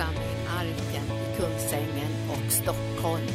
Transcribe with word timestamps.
församling 0.00 0.46
Arken 0.58 1.04
i 1.16 1.36
Kungsängen 1.36 2.30
och 2.30 2.52
Stockholm. 2.52 3.26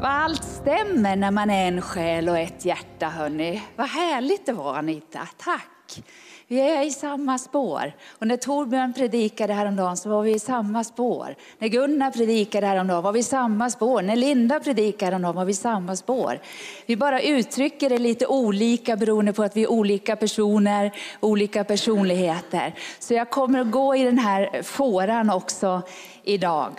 Vad 0.00 0.10
allt 0.10 0.44
stämmer 0.44 1.16
när 1.16 1.30
man 1.30 1.50
är 1.50 1.68
en 1.68 1.82
själ 1.82 2.28
och 2.28 2.38
ett 2.38 2.64
hjärta, 2.64 3.08
hörni. 3.08 3.62
Vad 3.76 3.88
härligt 3.88 4.46
det 4.46 4.52
var, 4.52 4.74
Anita. 4.74 5.28
Tack. 5.36 6.04
Vi 6.52 6.60
är 6.60 6.82
i 6.82 6.90
samma 6.90 7.38
spår. 7.38 7.92
Och 8.18 8.26
när 8.26 8.36
Torbjörn 8.36 8.92
predikade 8.92 9.52
häromdagen 9.52 9.96
så 9.96 10.08
var 10.08 10.22
vi 10.22 10.34
i 10.34 10.38
samma 10.38 10.84
spår. 10.84 11.34
När 11.58 11.68
Gunnar 11.68 12.10
predikade 12.10 12.66
häromdagen 12.66 13.02
var 13.02 13.12
vi 13.12 13.20
i 13.20 13.22
samma 13.22 13.70
spår. 13.70 14.02
När 14.02 14.16
Linda 14.16 14.60
predikade 14.60 15.04
häromdagen 15.10 15.36
var 15.36 15.44
vi 15.44 15.52
i 15.52 15.54
samma 15.54 15.96
spår. 15.96 16.38
Vi 16.86 16.96
bara 16.96 17.22
uttrycker 17.22 17.90
det 17.90 17.98
lite 17.98 18.26
olika 18.26 18.96
beroende 18.96 19.32
på 19.32 19.42
att 19.42 19.56
vi 19.56 19.62
är 19.62 19.70
olika 19.70 20.16
personer, 20.16 20.92
olika 21.20 21.64
personligheter. 21.64 22.74
Så 22.98 23.14
jag 23.14 23.30
kommer 23.30 23.60
att 23.60 23.70
gå 23.70 23.96
i 23.96 24.02
den 24.02 24.18
här 24.18 24.62
fåran 24.62 25.30
också 25.30 25.82
idag. 26.22 26.72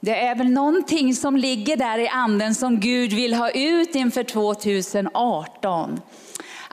Det 0.00 0.26
är 0.26 0.34
väl 0.34 0.50
någonting 0.50 1.14
som 1.14 1.36
ligger 1.36 1.76
där 1.76 1.98
i 1.98 2.08
anden 2.08 2.54
som 2.54 2.80
Gud 2.80 3.12
vill 3.12 3.34
ha 3.34 3.50
ut 3.50 3.94
inför 3.94 4.22
2018 4.22 6.00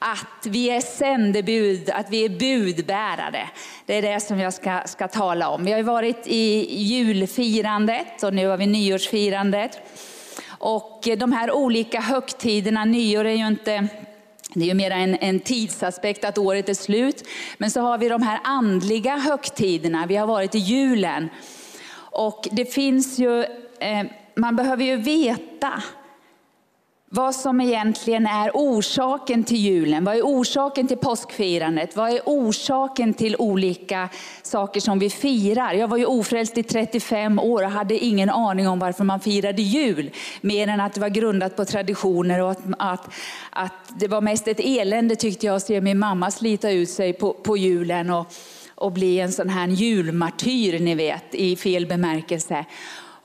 att 0.02 0.46
vi 0.46 0.70
är 0.70 0.82
sändebud, 0.82 1.90
att 1.90 2.10
vi 2.10 2.26
är 2.26 2.30
budbärare. 2.30 3.50
Det 3.86 3.94
är 3.94 4.02
det 4.02 4.20
som 4.20 4.40
jag 4.40 4.54
ska, 4.54 4.82
ska 4.86 5.08
tala 5.08 5.50
om. 5.50 5.66
Vi 5.66 5.72
har 5.72 5.84
varit 5.84 6.28
i 6.28 6.76
julfirandet 6.82 8.24
och 8.24 8.34
nu 8.34 8.48
har 8.48 8.58
vi 8.58 8.66
nyårsfirandet. 8.66 9.80
Och 10.48 11.08
de 11.18 11.32
här 11.32 11.52
olika 11.52 12.00
högtiderna, 12.00 12.86
nyår 12.86 13.26
är 13.26 13.36
ju 13.36 13.48
inte 13.48 13.88
det 14.54 14.64
är 14.64 14.68
ju 14.68 14.74
mer 14.74 14.92
en, 14.92 15.16
en 15.16 15.40
tidsaspekt 15.40 16.26
att 16.26 16.38
året 16.38 16.70
är 16.70 16.74
slut. 16.74 17.28
Men 17.58 17.72
så 17.72 17.82
har 17.82 17.98
vi 17.98 18.10
de 18.10 18.22
här 18.22 18.40
andliga 18.44 19.18
högtiderna. 19.18 20.06
Vi 20.06 20.16
har 20.16 20.28
varit 20.28 20.56
i 20.56 20.58
julen. 20.58 21.30
Och 21.98 22.48
det 22.52 22.66
finns 22.66 23.20
ju, 23.20 23.44
eh, 23.80 24.06
man 24.36 24.56
behöver 24.56 24.84
ju 24.84 24.96
veta 24.96 25.84
vad 27.10 27.36
som 27.36 27.62
egentligen 27.62 28.26
är 28.26 28.52
orsaken 28.54 29.44
till 29.44 29.58
julen. 29.58 30.04
Vad 30.04 30.16
är 30.16 30.22
orsaken 30.22 30.88
till 30.88 30.98
påskfirandet? 30.98 31.96
Vad 31.96 32.10
är 32.10 32.22
orsaken 32.26 33.14
till 33.14 33.36
olika 33.40 34.10
saker 34.42 34.80
som 34.80 35.00
vi 35.00 35.10
firar? 35.10 35.74
Jag 35.74 35.88
var 35.88 35.98
ju 35.98 36.06
ofrälst 36.06 36.58
i 36.58 36.64
35 36.64 37.40
år 37.40 37.64
och 37.64 37.72
hade 37.72 37.98
ingen 37.98 38.30
aning 38.30 38.68
om 38.68 38.80
varför 38.80 39.04
man 39.04 39.20
firade 39.20 39.62
jul. 39.62 40.12
Mer 40.42 40.68
än 40.68 40.82
att 40.82 40.94
det 40.94 41.02
var 41.02 41.10
grundat 41.10 41.56
på 41.56 41.66
traditioner 41.66 42.42
och 42.42 42.52
att, 42.52 42.62
att, 42.78 43.14
att 43.50 43.74
det 44.00 44.08
var 44.08 44.22
mest 44.22 44.48
ett 44.48 44.60
elände 44.60 45.16
tyckte 45.16 45.46
jag 45.46 45.56
att 45.56 45.64
se 45.64 45.82
min 45.82 46.00
mamma 46.00 46.32
slita 46.32 46.72
ut 46.72 46.90
sig 46.90 47.14
på, 47.14 47.34
på 47.34 47.58
julen 47.58 48.10
och, 48.10 48.34
och 48.76 48.92
bli 48.92 49.20
en 49.20 49.32
sån 49.32 49.50
här 49.50 49.68
julmartyr, 49.68 50.80
ni 50.80 50.96
vet, 50.96 51.36
i 51.36 51.56
fel 51.56 51.86
bemärkelse. 51.86 52.66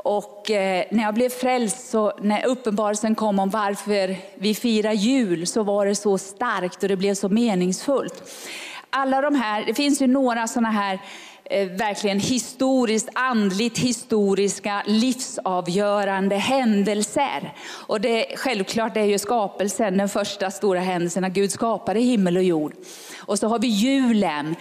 Och 0.03 0.51
eh, 0.51 0.85
när 0.91 1.03
jag 1.03 1.15
blev 1.15 1.29
frälst, 1.29 1.91
så 1.91 2.13
när 2.23 2.47
uppenbarelsen 2.47 3.15
kom 3.15 3.39
om 3.39 3.51
varför 3.51 4.17
vi 4.35 4.55
firar 4.55 4.93
jul, 4.93 5.47
så 5.47 5.63
var 5.63 5.87
det 5.87 5.95
så 5.95 6.19
starkt 6.19 6.83
och 6.83 6.89
det 6.89 6.97
blev 6.97 7.15
så 7.15 7.29
meningsfullt. 7.29 8.23
Alla 8.91 9.21
de 9.21 9.35
här, 9.35 9.65
det 9.67 9.75
finns 9.75 10.03
ju 10.03 10.07
några 10.07 10.47
sådana 10.47 10.71
här 10.71 10.99
eh, 11.45 11.69
verkligen 11.69 12.21
historiskt, 12.21 13.09
andligt 13.13 13.79
historiska, 13.79 14.83
livsavgörande 14.87 16.37
händelser. 16.37 17.53
Och 17.87 18.01
det, 18.01 18.27
självklart 18.37 18.97
är 18.97 19.05
ju 19.05 19.19
skapelsen 19.19 19.97
den 19.97 20.09
första 20.09 20.51
stora 20.51 20.81
händelsen, 20.81 21.23
när 21.23 21.31
Gud 21.31 21.53
skapade 21.53 22.01
himmel 22.01 22.37
och 22.37 22.43
jord. 22.43 22.73
Och 23.19 23.39
så 23.39 23.49
har 23.49 23.59
vi 23.59 23.69
julen, 23.69 24.57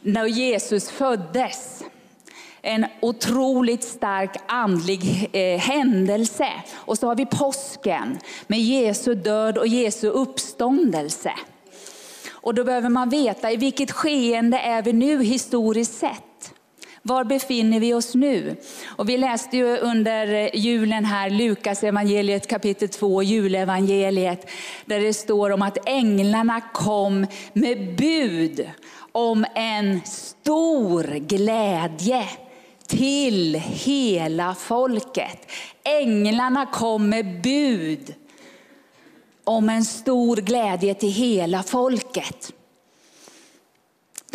när 0.00 0.26
Jesus 0.26 0.90
föddes 0.90 1.82
en 2.66 2.86
otroligt 3.00 3.84
stark 3.84 4.36
andlig 4.48 5.30
eh, 5.32 5.58
händelse. 5.58 6.48
Och 6.74 6.98
så 6.98 7.06
har 7.06 7.14
vi 7.14 7.26
påsken 7.26 8.18
med 8.46 8.60
Jesu 8.60 9.14
död 9.14 9.58
och 9.58 9.66
Jesu 9.66 10.08
uppståndelse. 10.08 11.32
Och 12.30 12.54
då 12.54 12.64
behöver 12.64 12.88
man 12.88 13.08
veta 13.08 13.52
i 13.52 13.56
vilket 13.56 13.90
skeende 13.90 14.58
är 14.58 14.82
vi 14.82 14.92
nu 14.92 15.22
historiskt 15.22 15.98
sett. 15.98 16.52
Var 17.02 17.24
befinner 17.24 17.80
vi 17.80 17.94
oss 17.94 18.14
nu? 18.14 18.56
Och 18.86 19.08
vi 19.08 19.16
läste 19.16 19.56
ju 19.56 19.78
under 19.78 20.56
julen 20.56 21.04
här 21.04 21.30
Lukas 21.30 21.84
evangeliet 21.84 22.46
kapitel 22.46 22.88
2, 22.88 23.22
julevangeliet, 23.22 24.50
där 24.84 25.00
det 25.00 25.14
står 25.14 25.50
om 25.50 25.62
att 25.62 25.88
änglarna 25.88 26.60
kom 26.60 27.26
med 27.52 27.96
bud 27.96 28.70
om 29.12 29.44
en 29.54 30.00
stor 30.04 31.04
glädje 31.04 32.24
till 32.86 33.54
hela 33.54 34.54
folket. 34.54 35.50
Änglarna 35.84 36.66
kom 36.66 37.08
med 37.08 37.42
bud 37.42 38.14
om 39.44 39.68
en 39.68 39.84
stor 39.84 40.36
glädje 40.36 40.94
till 40.94 41.12
hela 41.12 41.62
folket. 41.62 42.52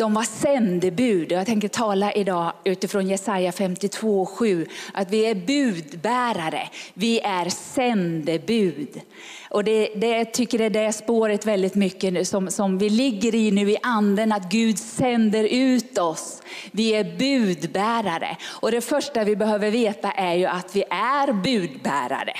De 0.02 0.14
var 0.14 0.22
sändebud. 0.22 1.32
Jag 1.32 1.46
tänker 1.46 1.68
tala 1.68 2.12
idag 2.12 2.52
utifrån 2.64 3.08
Jesaja 3.08 3.50
52.7. 3.50 4.68
Att 4.94 5.10
vi 5.10 5.26
är 5.26 5.34
budbärare, 5.34 6.68
vi 6.94 7.20
är 7.20 7.48
sändebud. 7.48 9.00
Och 9.50 9.64
det, 9.64 9.88
det 9.96 10.08
jag 10.08 10.32
tycker 10.32 10.58
det 10.58 10.64
är 10.64 10.70
det 10.70 10.92
spåret 10.92 11.46
väldigt 11.46 11.74
mycket 11.74 12.28
som, 12.28 12.50
som 12.50 12.78
vi 12.78 12.90
ligger 12.90 13.34
i 13.34 13.50
nu 13.50 13.70
i 13.70 13.76
anden, 13.82 14.32
att 14.32 14.50
Gud 14.50 14.78
sänder 14.78 15.44
ut 15.44 15.98
oss. 15.98 16.42
Vi 16.70 16.94
är 16.94 17.18
budbärare. 17.18 18.36
Och 18.44 18.70
det 18.70 18.80
första 18.80 19.24
vi 19.24 19.36
behöver 19.36 19.70
veta 19.70 20.10
är 20.10 20.34
ju 20.34 20.46
att 20.46 20.76
vi 20.76 20.84
är 20.90 21.32
budbärare. 21.32 22.34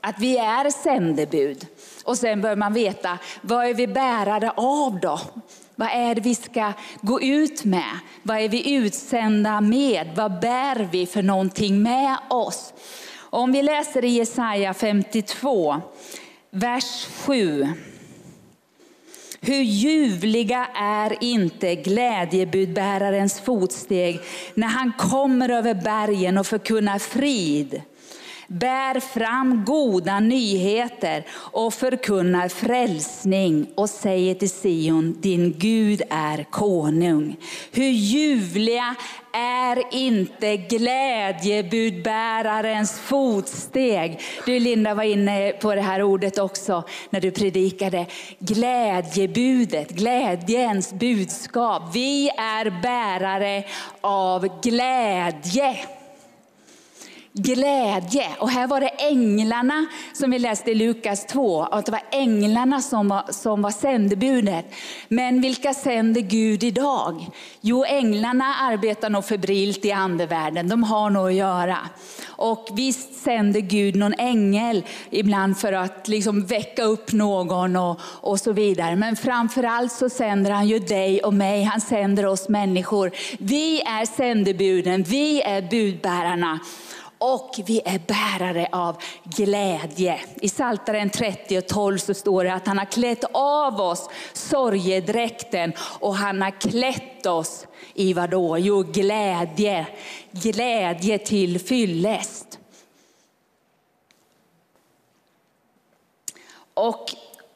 Att 0.00 0.18
vi 0.18 0.38
är 0.38 0.70
sändebud. 0.70 1.66
Och 2.04 2.18
sen 2.18 2.40
bör 2.40 2.56
man 2.56 2.72
veta, 2.72 3.18
vad 3.42 3.66
är 3.66 3.74
vi 3.74 3.86
bärare 3.86 4.50
av 4.50 5.00
då? 5.00 5.20
Vad 5.82 5.90
är 5.90 6.14
det 6.14 6.20
vi 6.20 6.34
ska 6.34 6.72
gå 7.00 7.20
ut 7.20 7.64
med? 7.64 7.98
Vad 8.22 8.38
är 8.38 8.48
vi 8.48 8.74
utsända 8.74 9.60
med? 9.60 10.10
Vad 10.16 10.40
bär 10.40 10.88
vi 10.92 11.06
för 11.06 11.22
någonting 11.22 11.82
med 11.82 12.16
oss? 12.30 12.72
Om 13.20 13.52
vi 13.52 13.62
läser 13.62 14.04
i 14.04 14.08
Jesaja 14.08 14.74
52, 14.74 15.80
vers 16.50 17.06
7. 17.26 17.68
Hur 19.40 19.62
ljuvliga 19.62 20.66
är 20.74 21.24
inte 21.24 21.74
glädjebudbärarens 21.74 23.40
fotsteg 23.40 24.20
när 24.54 24.68
han 24.68 24.92
kommer 24.98 25.48
över 25.48 25.74
bergen 25.74 26.38
och 26.38 26.46
förkunnar 26.46 26.98
frid 26.98 27.82
bär 28.52 29.00
fram 29.00 29.64
goda 29.64 30.20
nyheter 30.20 31.24
och 31.32 31.74
förkunnar 31.74 32.48
frälsning 32.48 33.66
och 33.74 33.90
säger 33.90 34.34
till 34.34 34.50
Sion, 34.50 35.16
din 35.20 35.54
Gud 35.58 36.02
är 36.10 36.44
konung. 36.50 37.36
Hur 37.72 37.90
ljuvliga 37.90 38.94
är 39.32 39.94
inte 39.94 40.56
glädjebudbärarens 40.56 43.00
fotsteg. 43.00 44.20
Du 44.46 44.60
Linda 44.60 44.94
var 44.94 45.02
inne 45.02 45.52
på 45.52 45.74
det 45.74 45.80
här 45.80 46.02
ordet 46.02 46.38
också 46.38 46.84
när 47.10 47.20
du 47.20 47.30
predikade. 47.30 48.06
Glädjebudet, 48.38 49.90
glädjens 49.90 50.92
budskap. 50.92 51.82
Vi 51.94 52.28
är 52.28 52.82
bärare 52.82 53.64
av 54.00 54.60
glädje 54.62 55.76
glädje. 57.32 58.26
Och 58.38 58.50
här 58.50 58.66
var 58.66 58.80
det 58.80 58.88
änglarna 58.88 59.86
som 60.12 60.30
vi 60.30 60.38
läste 60.38 60.70
i 60.70 60.74
Lukas 60.74 61.26
2, 61.26 61.62
att 61.62 61.86
det 61.86 61.92
var 61.92 62.02
änglarna 62.10 62.80
som 62.80 63.08
var, 63.08 63.32
som 63.32 63.62
var 63.62 63.70
sändebudet. 63.70 64.74
Men 65.08 65.40
vilka 65.40 65.74
sänder 65.74 66.20
Gud 66.20 66.64
idag? 66.64 67.26
Jo, 67.60 67.84
änglarna 67.84 68.54
arbetar 68.54 69.10
nog 69.10 69.24
febrilt 69.24 69.84
i 69.84 69.92
andevärlden, 69.92 70.68
de 70.68 70.82
har 70.82 71.10
nog 71.10 71.26
att 71.26 71.34
göra. 71.34 71.78
Och 72.26 72.68
visst 72.72 73.14
sänder 73.14 73.60
Gud 73.60 73.96
någon 73.96 74.14
ängel 74.18 74.84
ibland 75.10 75.58
för 75.58 75.72
att 75.72 76.08
liksom 76.08 76.46
väcka 76.46 76.82
upp 76.82 77.12
någon 77.12 77.76
och, 77.76 78.00
och 78.02 78.40
så 78.40 78.52
vidare. 78.52 78.96
Men 78.96 79.16
framförallt 79.16 79.92
så 79.92 80.08
sänder 80.08 80.50
han 80.50 80.68
ju 80.68 80.78
dig 80.78 81.22
och 81.22 81.34
mig, 81.34 81.62
han 81.62 81.80
sänder 81.80 82.26
oss 82.26 82.48
människor. 82.48 83.10
Vi 83.38 83.80
är 83.80 84.06
sändebuden, 84.06 85.02
vi 85.02 85.42
är 85.42 85.62
budbärarna 85.62 86.60
och 87.22 87.60
vi 87.66 87.80
är 87.84 87.98
bärare 87.98 88.68
av 88.72 88.96
glädje. 89.24 90.20
I 90.34 90.48
Psaltaren 90.48 91.10
30 91.10 91.58
och 91.58 91.66
12 91.66 91.98
så 91.98 92.14
står 92.14 92.44
det 92.44 92.54
att 92.54 92.66
han 92.66 92.78
har 92.78 92.84
klätt 92.84 93.24
av 93.32 93.80
oss 93.80 94.08
sorgedräkten 94.32 95.72
och 95.78 96.14
han 96.14 96.42
har 96.42 96.60
klätt 96.60 97.26
oss 97.26 97.66
i 97.94 98.12
vad 98.12 98.30
då? 98.30 98.58
Jo, 98.58 98.82
glädje. 98.82 99.86
Glädje 100.30 101.18
till 101.18 101.60
fyllest. 101.60 102.58
Och 106.74 107.06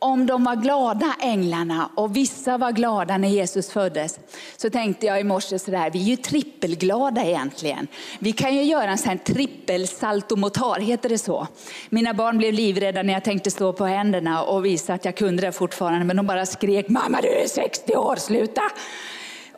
om 0.06 0.26
de 0.26 0.44
var 0.44 0.56
glada 0.56 1.14
änglarna 1.20 1.90
och 1.94 2.16
vissa 2.16 2.58
var 2.58 2.72
glada 2.72 3.18
när 3.18 3.28
Jesus 3.28 3.70
föddes, 3.70 4.18
så 4.56 4.70
tänkte 4.70 5.06
jag 5.06 5.20
i 5.20 5.24
morse 5.24 5.58
sådär, 5.58 5.90
vi 5.90 6.00
är 6.00 6.04
ju 6.04 6.16
trippelglada 6.16 7.24
egentligen. 7.24 7.88
Vi 8.18 8.32
kan 8.32 8.54
ju 8.54 8.62
göra 8.62 8.90
en 8.90 8.98
sån 8.98 9.08
här 9.08 9.16
trippelsaltomotar, 9.16 10.80
heter 10.80 11.08
det 11.08 11.18
så? 11.18 11.46
Mina 11.88 12.14
barn 12.14 12.38
blev 12.38 12.54
livrädda 12.54 13.02
när 13.02 13.12
jag 13.12 13.24
tänkte 13.24 13.50
stå 13.50 13.72
på 13.72 13.84
händerna 13.86 14.42
och 14.42 14.64
visa 14.64 14.94
att 14.94 15.04
jag 15.04 15.16
kunde 15.16 15.42
det 15.42 15.52
fortfarande, 15.52 16.04
men 16.04 16.16
de 16.16 16.26
bara 16.26 16.46
skrek, 16.46 16.88
mamma 16.88 17.20
du 17.20 17.28
är 17.28 17.48
60 17.48 17.96
år, 17.96 18.16
sluta! 18.16 18.62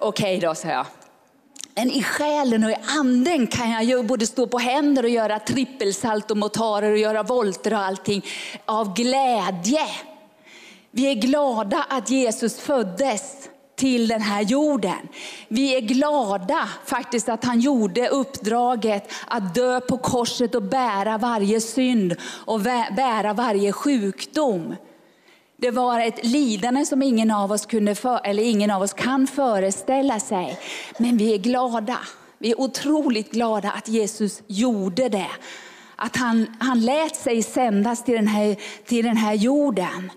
Okej 0.00 0.38
då, 0.38 0.54
sa 0.54 0.68
jag. 0.68 0.86
Men 1.74 1.90
i 1.90 2.02
själen 2.02 2.64
och 2.64 2.70
i 2.70 2.76
anden 2.98 3.46
kan 3.46 3.70
jag 3.70 3.84
ju 3.84 4.02
både 4.02 4.26
stå 4.26 4.46
på 4.46 4.58
händer 4.58 5.02
och 5.02 5.08
göra 5.08 5.38
trippelsaltomotarer 5.38 6.92
och 6.92 6.98
göra 6.98 7.22
volter 7.22 7.72
och 7.72 7.78
allting 7.78 8.24
av 8.64 8.94
glädje. 8.94 9.80
Vi 10.90 11.06
är 11.10 11.14
glada 11.14 11.86
att 11.88 12.10
Jesus 12.10 12.60
föddes 12.60 13.48
till 13.76 14.08
den 14.08 14.20
här 14.20 14.42
jorden. 14.42 15.08
Vi 15.48 15.76
är 15.76 15.80
glada 15.80 16.68
faktiskt 16.86 17.28
att 17.28 17.44
han 17.44 17.60
gjorde 17.60 18.08
uppdraget 18.08 19.12
att 19.26 19.54
dö 19.54 19.80
på 19.80 19.98
korset 19.98 20.54
och 20.54 20.62
bära 20.62 21.18
varje 21.18 21.60
synd 21.60 22.16
och 22.44 22.60
bära 22.96 23.32
varje 23.32 23.72
sjukdom. 23.72 24.74
Det 25.56 25.70
var 25.70 26.00
ett 26.00 26.26
lidande 26.26 26.86
som 26.86 27.02
ingen 27.02 27.30
av 27.30 27.52
oss, 27.52 27.66
kunde 27.66 27.94
för, 27.94 28.20
eller 28.24 28.42
ingen 28.42 28.70
av 28.70 28.82
oss 28.82 28.92
kan 28.92 29.26
föreställa 29.26 30.20
sig. 30.20 30.58
Men 30.98 31.16
vi 31.16 31.34
är 31.34 31.38
glada. 31.38 31.98
Vi 32.38 32.50
är 32.50 32.60
otroligt 32.60 33.32
glada 33.32 33.70
att 33.70 33.88
Jesus 33.88 34.42
gjorde 34.46 35.08
det. 35.08 35.30
Att 35.96 36.16
han, 36.16 36.56
han 36.60 36.80
lät 36.80 37.16
sig 37.16 37.42
sändas 37.42 38.04
till 38.04 38.14
den, 38.14 38.26
här, 38.26 38.56
till 38.84 39.04
den 39.04 39.16
här 39.16 39.34
jorden. 39.34 40.10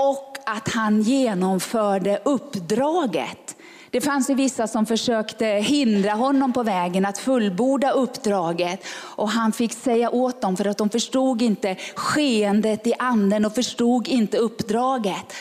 Och 0.00 0.36
att 0.46 0.68
han 0.68 1.02
genomförde 1.02 2.20
uppdraget. 2.24 3.56
Det 3.90 4.00
fanns 4.00 4.30
ju 4.30 4.34
vissa 4.34 4.66
som 4.66 4.86
försökte 4.86 5.46
hindra 5.46 6.12
honom 6.12 6.52
på 6.52 6.62
vägen 6.62 7.06
att 7.06 7.18
fullborda 7.18 7.90
uppdraget. 7.90 8.84
Och 9.00 9.28
han 9.28 9.52
fick 9.52 9.72
säga 9.72 10.10
åt 10.10 10.40
dem 10.40 10.56
för 10.56 10.64
att 10.64 10.78
de 10.78 10.90
förstod 10.90 11.42
inte 11.42 11.76
skeendet 11.94 12.86
i 12.86 12.94
anden 12.98 13.44
och 13.44 13.54
förstod 13.54 14.08
inte 14.08 14.38
uppdraget. 14.38 15.34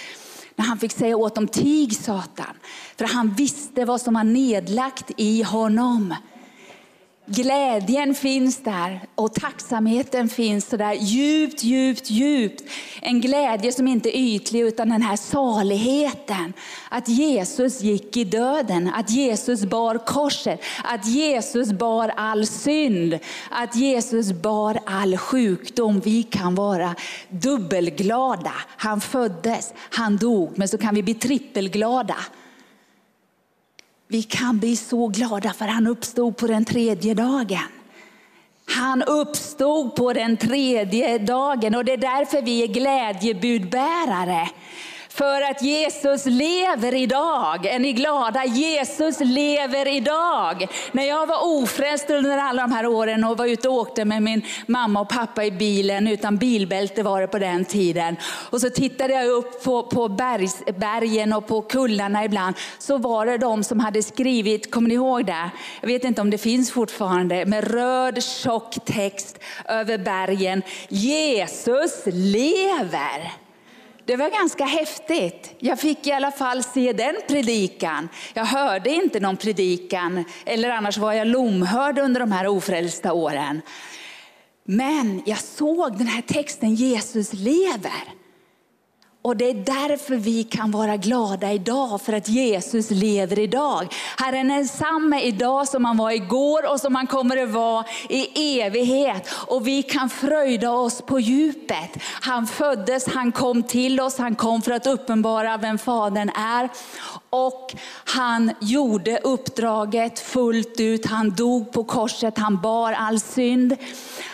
När 0.55 0.65
han 0.65 0.77
fick 0.77 0.91
säga 0.91 1.17
åt 1.17 1.35
dem, 1.35 1.47
tig 1.47 1.95
Satan. 1.95 2.55
För 2.97 3.05
han 3.05 3.33
visste 3.33 3.85
vad 3.85 4.01
som 4.01 4.13
var 4.13 4.23
nedlagt 4.23 5.11
i 5.17 5.43
honom. 5.43 6.15
Glädjen 7.31 8.15
finns 8.15 8.63
där 8.63 9.01
och 9.15 9.33
tacksamheten 9.33 10.29
finns 10.29 10.69
så 10.69 10.77
där 10.77 10.93
djupt, 10.93 11.63
djupt, 11.63 12.09
djupt. 12.09 12.63
En 13.01 13.21
glädje 13.21 13.71
som 13.71 13.87
inte 13.87 14.17
är 14.17 14.21
ytlig 14.21 14.61
utan 14.61 14.89
den 14.89 15.01
här 15.01 15.15
saligheten. 15.15 16.53
Att 16.89 17.07
Jesus 17.07 17.81
gick 17.81 18.17
i 18.17 18.23
döden, 18.23 18.91
att 18.95 19.09
Jesus 19.09 19.65
bar 19.65 19.97
korset, 20.05 20.61
att 20.83 21.07
Jesus 21.07 21.71
bar 21.71 22.13
all 22.15 22.45
synd, 22.47 23.19
att 23.49 23.75
Jesus 23.75 24.31
bar 24.31 24.79
all 24.85 25.17
sjukdom. 25.17 25.99
Vi 25.99 26.23
kan 26.23 26.55
vara 26.55 26.95
dubbelglada. 27.29 28.53
Han 28.77 29.01
föddes, 29.01 29.73
han 29.89 30.17
dog, 30.17 30.51
men 30.55 30.67
så 30.67 30.77
kan 30.77 30.95
vi 30.95 31.03
bli 31.03 31.13
trippelglada. 31.13 32.15
Vi 34.11 34.23
kan 34.23 34.59
bli 34.59 34.75
så 34.75 35.07
glada 35.07 35.53
för 35.53 35.65
han 35.65 35.87
uppstod 35.87 36.37
på 36.37 36.47
den 36.47 36.65
tredje 36.65 37.13
dagen. 37.13 37.59
Han 38.65 39.03
uppstod 39.03 39.95
på 39.95 40.13
den 40.13 40.37
tredje 40.37 41.17
dagen 41.17 41.75
och 41.75 41.85
det 41.85 41.93
är 41.93 41.97
därför 41.97 42.41
vi 42.41 42.63
är 42.63 42.67
glädjebudbärare. 42.67 44.49
För 45.09 45.41
att 45.41 45.61
Jesus 45.61 46.25
lever 46.25 46.95
idag. 46.95 47.65
Är 47.65 47.79
ni 47.79 47.93
glada? 47.93 48.45
Jesus 48.45 49.19
lever 49.19 49.87
idag. 49.87 50.67
När 50.91 51.03
jag 51.03 51.25
var 51.25 51.37
ofrälst 51.43 52.09
under 52.09 52.37
alla 52.37 52.61
de 52.61 52.71
här 52.71 52.87
åren 52.87 53.23
och 53.23 53.37
var 53.37 53.45
ute 53.45 53.69
och 53.69 53.75
åkte 53.75 54.05
med 54.05 54.23
min 54.23 54.41
mamma 54.67 55.01
och 55.01 55.09
pappa 55.09 55.45
i 55.45 55.51
bilen, 55.51 56.07
utan 56.07 56.37
bilbälte 56.37 57.03
var 57.03 57.21
det 57.21 57.27
på 57.27 57.39
den 57.39 57.65
tiden. 57.65 58.15
Och 58.49 58.61
så 58.61 58.69
tittade 58.69 59.13
jag 59.13 59.27
upp 59.27 59.63
på, 59.63 59.83
på 59.83 60.07
bergs, 60.07 60.63
bergen 60.77 61.33
och 61.33 61.47
på 61.47 61.61
kullarna 61.61 62.25
ibland. 62.25 62.55
Så 62.79 62.97
var 62.97 63.25
det 63.25 63.37
de 63.37 63.63
som 63.63 63.79
hade 63.79 64.03
skrivit, 64.03 64.71
kommer 64.71 64.87
ni 64.89 64.93
ihåg 64.93 65.25
det? 65.25 65.49
Jag 65.81 65.87
vet 65.87 66.03
inte 66.03 66.21
om 66.21 66.29
det 66.29 66.37
finns 66.37 66.71
fortfarande, 66.71 67.45
med 67.45 67.71
röd 67.71 68.23
tjock 68.23 68.77
text 68.85 69.39
över 69.65 69.97
bergen. 69.97 70.61
Jesus 70.89 72.03
lever. 72.05 73.48
Det 74.09 74.15
var 74.15 74.29
ganska 74.29 74.65
häftigt. 74.65 75.55
Jag 75.59 75.79
fick 75.79 76.07
i 76.07 76.11
alla 76.11 76.31
fall 76.31 76.63
se 76.63 76.93
den 76.93 77.15
predikan. 77.27 78.09
Jag 78.33 78.45
hörde 78.45 78.89
inte 78.89 79.19
någon 79.19 79.37
predikan, 79.37 80.25
eller 80.45 80.69
annars 80.69 80.97
var 80.97 81.13
jag 81.13 81.27
lomhörd 81.27 81.99
under 81.99 82.19
de 82.19 82.31
här 82.31 82.47
ofrälsta 82.47 83.13
åren. 83.13 83.61
Men 84.63 85.21
jag 85.25 85.39
såg 85.39 85.97
den 85.97 86.07
här 86.07 86.21
texten, 86.21 86.75
Jesus 86.75 87.33
lever. 87.33 88.18
Och 89.21 89.37
det 89.37 89.49
är 89.49 89.53
därför 89.53 90.15
vi 90.15 90.43
kan 90.43 90.71
vara 90.71 90.97
glada 90.97 91.53
idag, 91.53 92.01
för 92.01 92.13
att 92.13 92.29
Jesus 92.29 92.91
lever 92.91 93.39
idag. 93.39 93.93
Herren 94.17 94.51
är 94.51 94.55
densamme 94.55 95.21
idag 95.21 95.67
som 95.67 95.85
han 95.85 95.97
var 95.97 96.11
igår 96.11 96.71
och 96.71 96.79
som 96.79 96.95
han 96.95 97.07
kommer 97.07 97.43
att 97.43 97.49
vara 97.49 97.85
i 98.09 98.61
evighet. 98.61 99.29
Och 99.47 99.67
vi 99.67 99.83
kan 99.83 100.09
fröjda 100.09 100.71
oss 100.71 101.01
på 101.01 101.19
djupet. 101.19 101.97
Han 102.21 102.47
föddes, 102.47 103.07
han 103.07 103.31
kom 103.31 103.63
till 103.63 103.99
oss, 103.99 104.17
han 104.17 104.35
kom 104.35 104.61
för 104.61 104.71
att 104.71 104.87
uppenbara 104.87 105.57
vem 105.57 105.77
Fadern 105.77 106.29
är. 106.29 106.69
Och 107.29 107.75
han 108.05 108.51
gjorde 108.61 109.19
uppdraget 109.23 110.19
fullt 110.19 110.79
ut, 110.79 111.05
han 111.05 111.29
dog 111.29 111.71
på 111.71 111.83
korset, 111.83 112.37
han 112.37 112.61
bar 112.61 112.93
all 112.93 113.19
synd. 113.19 113.75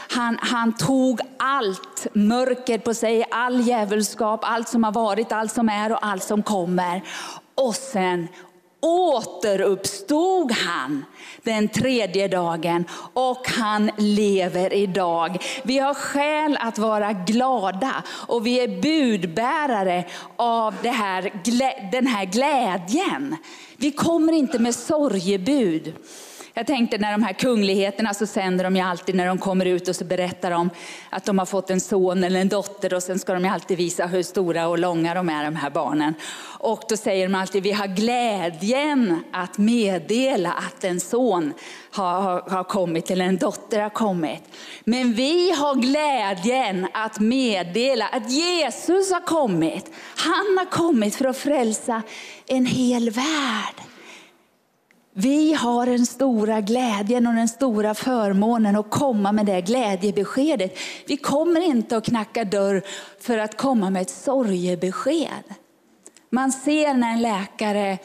Han, 0.10 0.38
han 0.42 0.74
tog 0.74 1.20
allt 1.38 2.08
mörker 2.14 2.78
på 2.78 2.94
sig, 2.94 3.26
all 3.32 3.62
djävulskap, 3.62 4.40
allt 4.44 4.68
som 4.68 4.84
har 4.84 4.92
varit, 4.92 5.32
allt 5.32 5.52
som 5.52 5.70
är 5.70 5.92
och 5.92 6.06
allt 6.06 6.24
som 6.24 6.44
kommer. 6.44 7.02
Och 7.56 7.76
sen 7.76 8.28
återuppstod 8.86 10.52
han 10.52 11.06
den 11.44 11.68
tredje 11.68 12.28
dagen 12.28 12.86
och 13.14 13.48
han 13.48 13.92
lever 13.98 14.74
idag. 14.74 15.38
Vi 15.64 15.80
har 15.80 15.94
skäl 15.94 16.58
att 16.62 16.78
vara 16.78 17.14
glada 17.14 18.04
och 18.28 18.46
vi 18.46 18.60
är 18.60 18.82
budbärare 18.82 20.06
av 20.36 20.74
det 20.82 20.90
här, 20.90 21.32
den 21.92 22.08
här 22.08 22.26
glädjen. 22.26 23.36
Vi 23.78 23.92
kommer 23.92 24.34
inte 24.34 24.60
med 24.60 24.76
sorgebud. 24.76 25.94
Jag 26.58 26.68
tänkte 26.68 26.98
när 26.98 27.12
de 27.12 27.24
här 27.24 27.34
kungligheterna 27.34 28.14
så 28.14 28.26
sänder 28.26 28.64
de 28.64 28.76
ju 28.76 28.82
alltid 28.82 29.16
när 29.16 29.28
de 29.28 29.38
kommer 29.38 29.66
ut 29.66 29.88
och 29.88 29.96
så 29.96 30.06
berättar 30.06 30.52
de 30.52 30.70
att 31.10 31.26
de 31.26 31.40
har 31.40 31.46
fått 31.46 31.70
en 31.70 31.82
son 31.82 32.24
eller 32.24 32.42
en 32.42 32.50
dotter 32.50 32.94
och 32.94 33.04
sen 33.04 33.20
ska 33.20 33.34
de 33.34 33.44
ju 33.44 33.50
alltid 33.50 33.78
visa 33.78 34.06
hur 34.06 34.24
stora 34.24 34.68
och 34.68 34.80
långa 34.80 35.14
de 35.14 35.30
är 35.30 35.44
de 35.44 35.56
här 35.56 35.70
barnen. 35.70 36.14
Och 36.60 36.84
då 36.90 36.98
säger 36.98 37.28
de 37.28 37.36
alltid, 37.36 37.64
vi 37.64 37.72
har 37.72 37.88
glädjen 37.88 39.24
att 39.32 39.58
meddela 39.58 40.52
att 40.52 40.84
en 40.84 41.00
son 41.00 41.54
har, 41.92 42.22
har, 42.22 42.42
har 42.50 42.64
kommit 42.64 43.12
eller 43.12 43.26
en 43.26 43.38
dotter 43.38 43.82
har 43.82 43.90
kommit. 43.90 44.44
Men 44.84 45.14
vi 45.14 45.52
har 45.52 45.76
glädjen 45.76 46.88
att 46.94 47.20
meddela 47.20 48.08
att 48.08 48.32
Jesus 48.32 49.12
har 49.12 49.22
kommit. 49.22 49.92
Han 50.16 50.58
har 50.58 50.72
kommit 50.72 51.16
för 51.16 51.26
att 51.26 51.38
frälsa 51.38 52.02
en 52.48 52.66
hel 52.66 53.10
värld. 53.10 53.95
Vi 55.18 55.54
har 55.54 55.86
den 55.86 56.06
stora 56.06 56.62
glädjen 56.62 57.28
och 57.28 57.34
den 57.34 57.48
stora 57.48 57.94
förmånen 57.94 58.76
att 58.76 58.90
komma 58.90 59.32
med 59.32 59.46
det 59.46 59.62
glädjebeskedet. 59.62 60.78
Vi 61.08 61.18
kommer 61.18 61.62
inte 61.62 61.98
att 61.98 62.06
knacka 62.06 62.46
dörr 62.46 62.82
för 63.20 63.38
att 63.38 63.58
komma 63.58 63.90
med 63.90 64.02
ett 64.02 64.10
sorgebesked. 64.10 65.44
Man 66.30 66.52
ser 66.52 66.94
när 66.94 67.14
en 67.14 67.22
läkare 67.22 67.98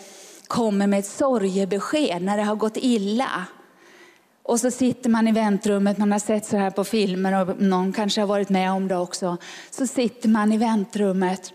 kommer 0.46 0.86
med 0.86 0.98
ett 0.98 1.06
sorgebesked, 1.06 2.22
när 2.22 2.36
det 2.36 2.42
har 2.42 2.56
gått 2.56 2.76
illa. 2.76 3.46
Och 4.42 4.60
så 4.60 4.70
sitter 4.70 5.10
man 5.10 5.28
i 5.28 5.32
väntrummet, 5.32 5.98
man 5.98 6.12
har 6.12 6.18
sett 6.18 6.46
så 6.46 6.56
här 6.56 6.70
på 6.70 6.84
filmer 6.84 7.40
och 7.40 7.60
någon 7.62 7.92
kanske 7.92 8.20
har 8.20 8.28
varit 8.28 8.48
med 8.48 8.72
om 8.72 8.88
det 8.88 8.96
också. 8.96 9.36
Så 9.70 9.86
sitter 9.86 10.28
man 10.28 10.52
i 10.52 10.58
väntrummet 10.58 11.52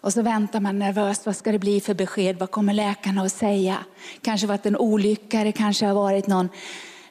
och 0.00 0.12
så 0.12 0.22
väntar 0.22 0.60
man 0.60 0.78
nervöst, 0.78 1.26
vad 1.26 1.36
ska 1.36 1.52
det 1.52 1.58
bli 1.58 1.80
för 1.80 1.94
besked? 1.94 2.38
Vad 2.38 2.50
kommer 2.50 2.74
läkarna 2.74 3.22
att 3.22 3.32
säga? 3.32 3.76
Kanske 4.22 4.46
varit 4.46 4.66
en 4.66 4.76
olycka, 4.76 5.44
det 5.44 5.52
kanske 5.52 5.86
har 5.86 5.94
varit 5.94 6.26
någon, 6.26 6.48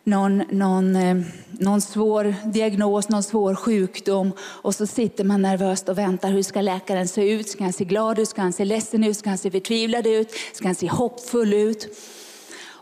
någon, 0.04 0.38
någon, 0.38 0.96
eh, 0.96 1.18
någon 1.52 1.82
svår 1.82 2.36
diagnos, 2.46 3.10
någon 3.10 3.24
svår 3.24 3.56
sjukdom. 3.56 4.32
Och 4.40 4.76
så 4.76 4.88
sitter 4.88 5.24
man 5.24 5.42
nervöst 5.42 5.90
och 5.90 5.98
väntar, 5.98 6.30
hur 6.30 6.44
ska 6.44 6.62
läkaren 6.62 7.08
se 7.08 7.32
ut? 7.32 7.50
Ska 7.50 7.64
han 7.64 7.74
se 7.74 7.84
glad 7.84 8.20
ut? 8.20 8.30
Ska 8.30 8.42
han 8.42 8.54
se 8.54 8.66
ledsen 8.66 9.04
ut? 9.04 9.18
Ska 9.18 9.30
han 9.30 9.38
se 9.38 9.52
förtvivlad 9.52 10.08
ut? 10.08 10.32
Ska 10.54 10.68
han 10.68 10.76
se 10.76 10.88
hoppfull 10.88 11.54
ut? 11.54 11.98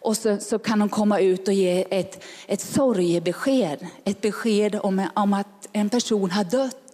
Och 0.07 0.17
så, 0.17 0.37
så 0.37 0.59
kan 0.59 0.79
de 0.79 0.89
komma 0.89 1.19
ut 1.19 1.47
och 1.47 1.53
ge 1.53 1.85
ett, 1.99 2.23
ett 2.47 2.61
sorgebesked, 2.61 3.87
ett 4.03 4.21
besked 4.21 4.79
om, 4.83 5.07
om 5.13 5.33
att 5.33 5.67
en 5.73 5.89
person 5.89 6.31
har 6.31 6.43
dött. 6.43 6.86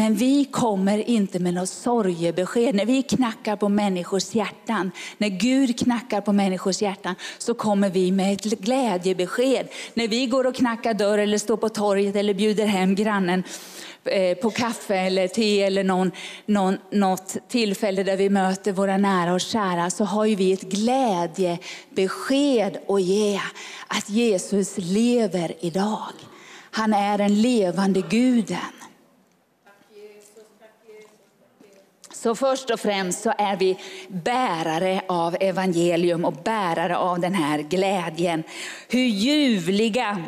Men 0.00 0.14
vi 0.14 0.44
kommer 0.44 1.08
inte 1.08 1.38
med 1.38 1.54
något 1.54 1.68
sorgebesked. 1.68 2.74
När 2.74 2.86
vi 2.86 3.02
knackar 3.02 3.56
på 3.56 3.68
människors 3.68 4.34
hjärtan, 4.34 4.90
när 5.18 5.28
Gud 5.28 5.78
knackar 5.78 6.20
på 6.20 6.32
människors 6.32 6.82
hjärtan, 6.82 7.14
så 7.38 7.54
kommer 7.54 7.90
vi 7.90 8.12
med 8.12 8.32
ett 8.32 8.44
glädjebesked. 8.44 9.68
När 9.94 10.08
vi 10.08 10.26
går 10.26 10.46
och 10.46 10.54
knackar 10.54 10.94
dörr 10.94 11.18
eller 11.18 11.38
står 11.38 11.56
på 11.56 11.68
torget 11.68 12.16
eller 12.16 12.34
bjuder 12.34 12.66
hem 12.66 12.94
grannen 12.94 13.44
eh, 14.04 14.38
på 14.38 14.50
kaffe 14.50 14.96
eller 14.96 15.28
te 15.28 15.62
eller 15.62 15.84
någon, 15.84 16.10
någon, 16.46 16.78
något 16.92 17.36
tillfälle 17.48 18.02
där 18.02 18.16
vi 18.16 18.30
möter 18.30 18.72
våra 18.72 18.96
nära 18.96 19.32
och 19.32 19.40
kära 19.40 19.90
så 19.90 20.04
har 20.04 20.26
vi 20.26 20.52
ett 20.52 20.62
glädjebesked 20.62 22.78
att 22.88 23.02
ge. 23.02 23.40
Att 23.86 24.10
Jesus 24.10 24.74
lever 24.76 25.54
idag. 25.60 26.12
Han 26.70 26.94
är 26.94 27.18
den 27.18 27.42
levande 27.42 28.02
guden. 28.10 28.79
Så 32.22 32.34
först 32.34 32.70
och 32.70 32.80
främst 32.80 33.22
så 33.22 33.32
är 33.38 33.56
vi 33.56 33.78
bärare 34.08 35.02
av 35.08 35.36
evangelium 35.40 36.24
och 36.24 36.32
bärare 36.32 36.96
av 36.96 37.20
den 37.20 37.34
här 37.34 37.58
glädjen. 37.58 38.42
Hur 38.88 39.04
ljuvliga, 39.04 40.24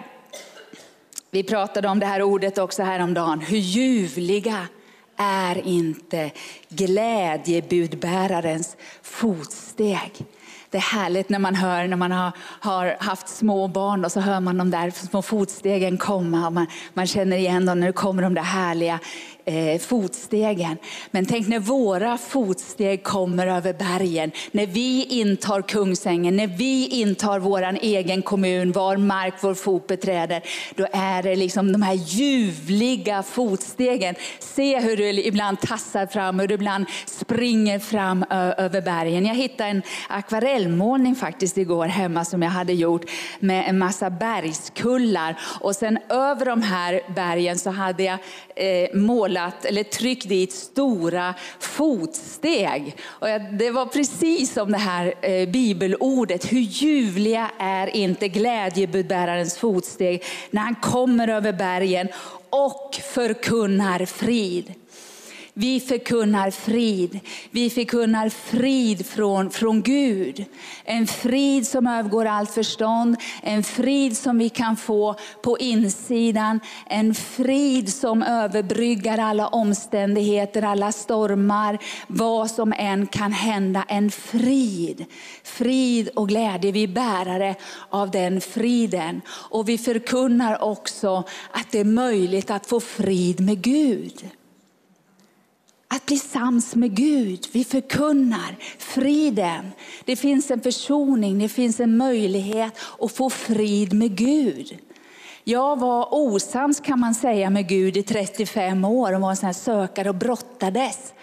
vi 1.31 1.43
pratade 1.43 1.89
om 1.89 1.99
det 1.99 2.07
här 2.07 2.23
ordet 2.23 2.59
också 2.59 2.83
häromdagen, 2.83 3.41
hur 3.41 3.59
ljuvliga 3.59 4.69
är 5.17 5.67
inte 5.67 6.31
glädjebudbärarens 6.69 8.77
fotsteg. 9.03 10.27
Det 10.71 10.79
är 10.79 10.83
härligt 10.83 11.29
när 11.29 11.39
man 11.39 11.55
hör, 11.55 11.87
när 11.87 11.97
man 11.97 12.13
har, 12.13 12.33
har 12.39 12.97
haft 13.01 13.29
små 13.29 13.69
barn 13.69 14.05
och 14.05 14.13
så 14.13 14.21
hör 14.21 14.41
man 14.41 14.59
de 14.59 14.71
där 14.71 14.91
små 14.91 15.23
fotstegen 15.23 15.99
komma 15.99 16.47
och 16.47 16.53
man, 16.53 16.67
man 16.95 17.07
känner 17.07 17.37
igen 17.37 17.67
dem 17.67 17.81
när 17.81 17.87
det 17.87 17.93
kommer 17.93 18.23
de 18.23 18.35
där 18.35 18.43
härliga 18.43 18.99
eh, 19.45 19.81
fotstegen. 19.81 20.79
Men 21.11 21.27
tänk 21.27 21.49
när 21.49 21.59
våra 21.59 22.19
fotsteg 22.19 23.03
kommer 23.03 23.47
över 23.47 23.73
bergen, 23.73 24.31
när 24.53 24.67
vi 24.67 25.05
intar 25.05 25.63
Kungsängen, 25.63 26.37
när 26.37 26.47
vi 26.47 26.87
intar 26.87 27.39
vår 27.39 27.79
egen 27.81 28.23
kommun, 28.23 28.73
var 28.73 28.97
mark 28.97 29.35
vår 29.41 29.55
fot 29.55 29.87
beträder, 29.87 30.43
då 30.75 30.87
är 30.93 31.23
det 31.23 31.37
liksom 31.37 31.73
de 31.73 31.83
här 31.83 31.95
ljuvliga 31.95 33.23
fotstegen. 33.23 34.15
Se 34.39 34.81
hur 34.81 34.97
du 34.97 35.11
ibland 35.11 35.61
tassar 35.61 36.07
fram, 36.07 36.41
hur 36.41 36.49
du 36.49 36.55
ibland 36.55 36.87
springer 37.07 37.79
fram 37.79 38.25
över 38.31 38.81
bergen. 38.81 39.27
Jag 39.27 39.35
hittade 39.35 39.71
en 39.71 39.83
akvarellmålning 40.09 41.15
faktiskt 41.15 41.59
igår 41.59 41.87
hemma 41.87 42.25
som 42.25 42.43
jag 42.43 42.51
hade 42.51 42.73
gjort 42.73 43.05
med 43.41 43.69
en 43.69 43.79
massa 43.79 44.11
bergskullar 44.11 45.39
och 45.61 45.77
sen 45.77 45.99
över 46.09 46.47
de 46.47 46.63
här 46.63 47.01
bergen 47.15 47.59
så 47.59 47.71
hade 47.71 48.03
jag 48.03 48.19
eh, 48.57 48.95
målat 48.95 49.32
målat 49.33 49.65
eller 49.65 49.83
tryckt 49.83 50.29
dit 50.29 50.53
stora 50.53 51.35
fotsteg. 51.59 52.97
Och 53.05 53.29
det 53.59 53.71
var 53.71 53.87
precis 53.87 54.53
som 54.53 54.73
det 54.73 54.79
här 54.79 55.15
eh, 55.23 55.49
bibelordet. 55.49 56.53
Hur 56.53 56.61
ljuvliga 56.61 57.51
är 57.59 57.97
inte 57.97 58.29
glädjebudbärarens 58.29 59.59
fotsteg 59.59 60.23
när 60.51 60.62
han 60.62 60.75
kommer 60.75 61.29
över 61.29 61.53
bergen 61.53 62.09
och 62.51 63.01
förkunnar 63.15 64.05
frid. 64.07 64.75
Vi 65.55 65.81
förkunnar 65.81 66.51
frid. 66.51 67.21
Vi 67.51 67.71
förkunnar 67.71 68.29
frid 68.29 69.07
från, 69.07 69.51
från 69.51 69.83
Gud. 69.83 70.45
En 70.85 71.07
frid 71.07 71.67
som 71.67 71.87
övergår 71.87 72.25
allt 72.25 72.51
förstånd. 72.51 73.17
En 73.43 73.63
frid 73.63 74.17
som 74.17 74.39
vi 74.39 74.49
kan 74.49 74.77
få 74.77 75.15
på 75.43 75.59
insidan. 75.59 76.61
En 76.87 77.15
frid 77.15 77.93
som 77.93 78.23
överbryggar 78.23 79.19
alla 79.19 79.49
omständigheter, 79.49 80.63
alla 80.63 80.93
stormar. 80.93 81.79
Vad 82.07 82.51
som 82.51 82.75
än 82.77 83.07
kan 83.07 83.33
hända. 83.33 83.85
En 83.89 84.11
frid. 84.11 85.05
Frid 85.45 86.09
och 86.09 86.29
glädje. 86.29 86.73
Vi 86.73 86.83
är 86.83 86.89
bärare 86.89 87.55
av 87.91 88.11
den 88.11 88.41
friden. 88.41 89.21
Och 89.29 89.69
vi 89.69 89.79
förkunnar 89.79 90.63
också 90.63 91.25
att 91.51 91.71
det 91.71 91.79
är 91.79 91.85
möjligt 91.85 92.51
att 92.51 92.67
få 92.67 92.81
frid 92.81 93.41
med 93.41 93.63
Gud 93.63 94.31
att 95.95 96.07
bli 96.07 96.19
sams 96.19 96.75
med 96.75 96.97
Gud. 96.97 97.49
Vi 97.53 97.65
förkunnar 97.65 98.57
friden. 98.79 99.73
Det 100.05 100.17
finns 100.17 100.51
en 100.51 100.61
försoning, 100.61 101.39
det 101.39 101.49
finns 101.49 101.81
en 101.81 101.97
möjlighet 101.97 102.79
att 103.01 103.13
få 103.13 103.31
frid 103.31 103.93
med 103.93 104.17
Gud. 104.17 104.79
Jag 105.45 105.81
var 105.81 106.09
osams 106.11 106.81
kan 106.81 107.01
man 107.01 107.15
säga 107.15 107.51
med 107.51 107.69
Gud 107.69 107.97
i 107.97 108.03
35 108.03 108.85
år 108.85 109.13
och 109.13 109.21
var 109.21 109.31
en 109.31 109.37
sån 109.37 109.47
här 109.47 109.53
sökare 109.53 110.09
och 110.09 110.15
brottades. 110.15 111.15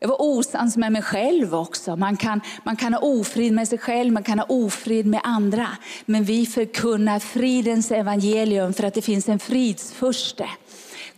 Jag 0.00 0.08
var 0.08 0.22
osams 0.22 0.76
med 0.76 0.92
mig 0.92 1.02
själv 1.02 1.54
också. 1.54 1.96
Man 1.96 2.16
kan, 2.16 2.40
man 2.64 2.76
kan 2.76 2.94
ha 2.94 3.00
ofrid 3.00 3.52
med 3.52 3.68
sig 3.68 3.78
själv, 3.78 4.12
man 4.12 4.22
kan 4.22 4.38
ha 4.38 4.46
ofrid 4.48 5.06
med 5.06 5.20
andra. 5.24 5.68
Men 6.06 6.24
vi 6.24 6.46
förkunnar 6.46 7.18
fridens 7.18 7.90
evangelium 7.90 8.72
för 8.72 8.84
att 8.84 8.94
det 8.94 9.02
finns 9.02 9.28
en 9.28 9.38
fridsförste 9.38 10.48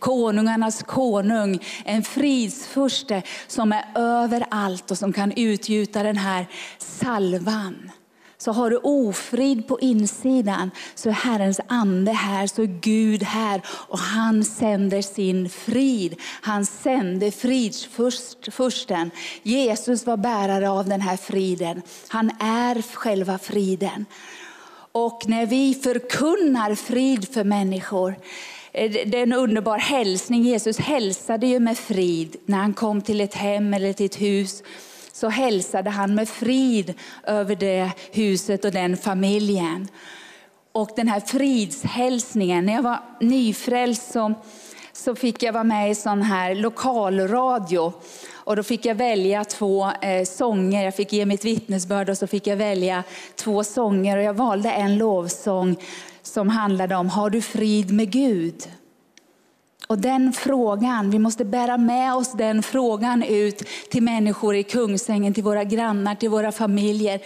konungarnas 0.03 0.83
konung, 0.83 1.59
en 1.85 2.03
fridsfurste 2.03 3.21
som 3.47 3.71
är 3.71 3.85
överallt 3.95 4.91
och 4.91 4.97
som 4.97 5.13
kan 5.13 5.31
utgjuta 5.31 6.03
den 6.03 6.17
här 6.17 6.47
salvan. 6.77 7.91
Så 8.37 8.51
har 8.51 8.69
du 8.69 8.77
ofrid 8.77 9.67
på 9.67 9.79
insidan 9.79 10.71
så 10.95 11.09
är 11.09 11.13
Herrens 11.13 11.59
ande 11.67 12.11
här, 12.11 12.47
så 12.47 12.61
är 12.61 12.79
Gud 12.81 13.23
här 13.23 13.61
och 13.67 13.99
han 13.99 14.43
sänder 14.43 15.01
sin 15.01 15.49
frid. 15.49 16.15
Han 16.41 16.65
sände 16.65 17.31
fridsfursten. 17.31 19.11
Jesus 19.43 20.05
var 20.05 20.17
bärare 20.17 20.69
av 20.69 20.89
den 20.89 21.01
här 21.01 21.17
friden. 21.17 21.81
Han 22.07 22.29
är 22.39 22.81
själva 22.81 23.37
friden. 23.37 24.05
Och 24.91 25.21
när 25.25 25.45
vi 25.45 25.73
förkunnar 25.73 26.75
frid 26.75 27.33
för 27.33 27.43
människor, 27.43 28.15
Eh, 28.73 28.91
det 28.91 29.17
är 29.17 29.23
en 29.23 29.33
underbar 29.33 29.77
hälsning. 29.77 30.43
Jesus 30.43 30.79
hälsade 30.79 31.47
ju 31.47 31.59
med 31.59 31.77
frid 31.77 32.35
när 32.45 32.57
han 32.57 32.73
kom 32.73 33.01
till 33.01 33.21
ett 33.21 33.35
hem 33.35 33.73
eller 33.73 33.93
till 33.93 34.05
ett 34.05 34.21
hus 34.21 34.63
så 35.13 35.29
hälsade 35.29 35.89
han 35.89 36.15
med 36.15 36.29
frid 36.29 36.93
över 37.23 37.55
det 37.55 37.91
huset 38.11 38.65
och 38.65 38.71
den 38.71 38.97
familjen. 38.97 39.87
Och 40.71 40.89
den 40.95 41.07
här 41.07 41.19
fridshälsningen, 41.19 42.65
när 42.65 42.73
jag 42.73 42.83
var 42.83 42.99
nyfrälst 43.19 44.11
så, 44.11 44.33
så 44.93 45.15
fick 45.15 45.43
jag 45.43 45.53
vara 45.53 45.63
med 45.63 45.91
i 45.91 45.95
sån 45.95 46.21
här 46.21 46.55
lokalradio. 46.55 47.93
Och 48.33 48.55
då 48.55 48.63
fick 48.63 48.85
jag 48.85 48.95
välja 48.95 49.43
två 49.43 49.91
eh, 50.01 50.23
sånger, 50.23 50.85
jag 50.85 50.95
fick 50.95 51.13
ge 51.13 51.25
mitt 51.25 51.45
vittnesbörd 51.45 52.09
och 52.09 52.17
så 52.17 52.27
fick 52.27 52.47
jag 52.47 52.57
välja 52.57 53.03
två 53.35 53.63
sånger. 53.63 54.17
Och 54.17 54.23
jag 54.23 54.33
valde 54.33 54.71
en 54.71 54.97
lovsång 54.97 55.77
som 56.23 56.49
handlade 56.49 56.95
om, 56.95 57.09
har 57.09 57.29
du 57.29 57.41
frid 57.41 57.91
med 57.93 58.11
Gud? 58.11 58.69
Och 59.87 59.97
den 59.97 60.33
frågan, 60.33 61.09
vi 61.09 61.19
måste 61.19 61.45
bära 61.45 61.77
med 61.77 62.15
oss 62.15 62.33
den 62.33 62.63
frågan 62.63 63.23
ut 63.23 63.63
till 63.91 64.03
människor 64.03 64.55
i 64.55 64.63
Kungsängen, 64.63 65.33
till 65.33 65.43
våra 65.43 65.63
grannar, 65.63 66.15
till 66.15 66.29
våra 66.29 66.51
familjer 66.51 67.21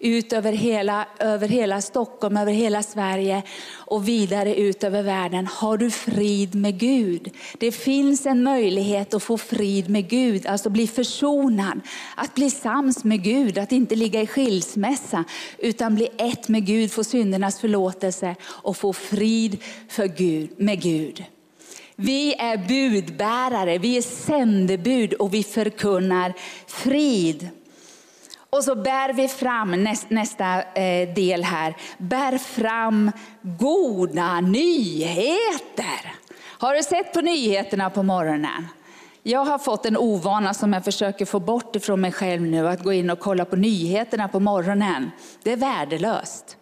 ut 0.00 0.32
över 0.32 0.52
hela, 0.52 1.06
över 1.18 1.48
hela 1.48 1.80
Stockholm, 1.80 2.36
över 2.36 2.52
hela 2.52 2.82
Sverige 2.82 3.42
och 3.74 4.08
vidare 4.08 4.54
ut 4.54 4.84
över 4.84 5.02
världen. 5.02 5.46
Har 5.46 5.76
du 5.76 5.90
frid 5.90 6.54
med 6.54 6.78
Gud? 6.78 7.30
Det 7.58 7.72
finns 7.72 8.26
en 8.26 8.42
möjlighet 8.42 9.14
att 9.14 9.22
få 9.22 9.38
frid 9.38 9.90
med 9.90 10.08
Gud, 10.08 10.46
alltså 10.46 10.70
bli 10.70 10.86
försonad, 10.86 11.80
att 12.14 12.34
bli 12.34 12.50
sams 12.50 13.04
med 13.04 13.22
Gud, 13.22 13.58
att 13.58 13.72
inte 13.72 13.94
ligga 13.94 14.22
i 14.22 14.26
skilsmässa 14.26 15.24
utan 15.58 15.94
bli 15.94 16.08
ett 16.18 16.48
med 16.48 16.66
Gud, 16.66 16.92
få 16.92 17.04
syndernas 17.04 17.60
förlåtelse 17.60 18.36
och 18.44 18.76
få 18.76 18.92
frid 18.92 19.58
för 19.88 20.06
Gud, 20.06 20.50
med 20.56 20.82
Gud. 20.82 21.24
Vi 21.96 22.34
är 22.34 22.56
budbärare, 22.68 23.78
vi 23.78 23.96
är 23.96 24.02
sändebud 24.02 25.12
och 25.12 25.34
vi 25.34 25.42
förkunnar 25.42 26.34
frid. 26.66 27.48
Och 28.50 28.64
så 28.64 28.74
bär 28.74 29.12
vi 29.12 29.28
fram 29.28 29.84
nästa, 29.84 30.06
nästa 30.10 30.62
eh, 30.62 31.14
del 31.14 31.44
här, 31.44 31.76
bär 31.98 32.38
fram 32.38 33.12
goda 33.42 34.40
nyheter. 34.40 36.14
Har 36.40 36.74
du 36.74 36.82
sett 36.82 37.12
på 37.12 37.20
nyheterna 37.20 37.90
på 37.90 38.02
morgonen? 38.02 38.68
Jag 39.22 39.44
har 39.44 39.58
fått 39.58 39.86
en 39.86 39.96
ovana 39.96 40.54
som 40.54 40.72
jag 40.72 40.84
försöker 40.84 41.24
få 41.24 41.40
bort 41.40 41.76
ifrån 41.76 42.00
mig 42.00 42.12
själv 42.12 42.42
nu, 42.42 42.68
att 42.68 42.82
gå 42.82 42.92
in 42.92 43.10
och 43.10 43.18
kolla 43.18 43.44
på 43.44 43.56
nyheterna 43.56 44.28
på 44.28 44.40
morgonen. 44.40 45.10
Det 45.42 45.52
är 45.52 45.56
värdelöst. 45.56 46.56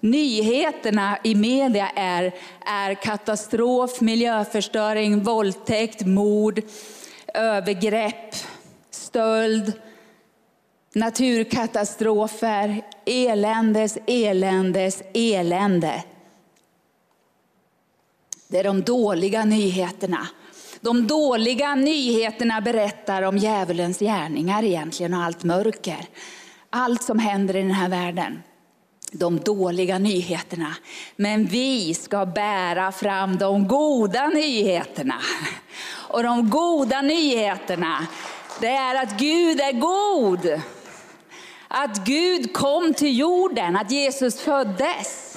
Nyheterna 0.00 1.18
i 1.22 1.34
media 1.34 1.88
är, 1.96 2.34
är 2.66 2.94
katastrof, 2.94 4.00
miljöförstöring, 4.00 5.22
våldtäkt, 5.22 6.06
mord, 6.06 6.62
övergrepp, 7.34 8.34
stöld, 8.90 9.72
naturkatastrofer, 10.94 12.82
eländes, 13.06 13.98
eländes, 14.06 15.02
elände. 15.14 16.04
Det 18.48 18.58
är 18.58 18.64
de 18.64 18.82
dåliga 18.82 19.44
nyheterna. 19.44 20.28
De 20.80 21.06
dåliga 21.06 21.74
nyheterna 21.74 22.60
berättar 22.60 23.22
om 23.22 23.38
djävulens 23.38 23.98
gärningar 23.98 24.64
egentligen 24.64 25.14
och 25.14 25.22
allt 25.22 25.44
mörker. 25.44 26.06
Allt 26.70 27.02
som 27.02 27.18
händer 27.18 27.56
i 27.56 27.62
den 27.62 27.70
här 27.70 27.88
världen. 27.88 28.42
De 29.12 29.40
dåliga 29.40 29.98
nyheterna. 29.98 30.74
Men 31.16 31.46
vi 31.46 31.94
ska 31.94 32.26
bära 32.26 32.92
fram 32.92 33.36
de 33.36 33.68
goda 33.68 34.28
nyheterna. 34.28 35.20
Och 36.08 36.22
de 36.22 36.50
goda 36.50 37.02
nyheterna, 37.02 38.06
det 38.60 38.68
är 38.68 39.02
att 39.02 39.18
Gud 39.18 39.60
är 39.60 39.72
god. 39.72 40.62
Att 41.76 42.04
Gud 42.04 42.52
kom 42.52 42.94
till 42.94 43.18
jorden, 43.18 43.76
att 43.76 43.90
Jesus 43.90 44.40
föddes. 44.40 45.36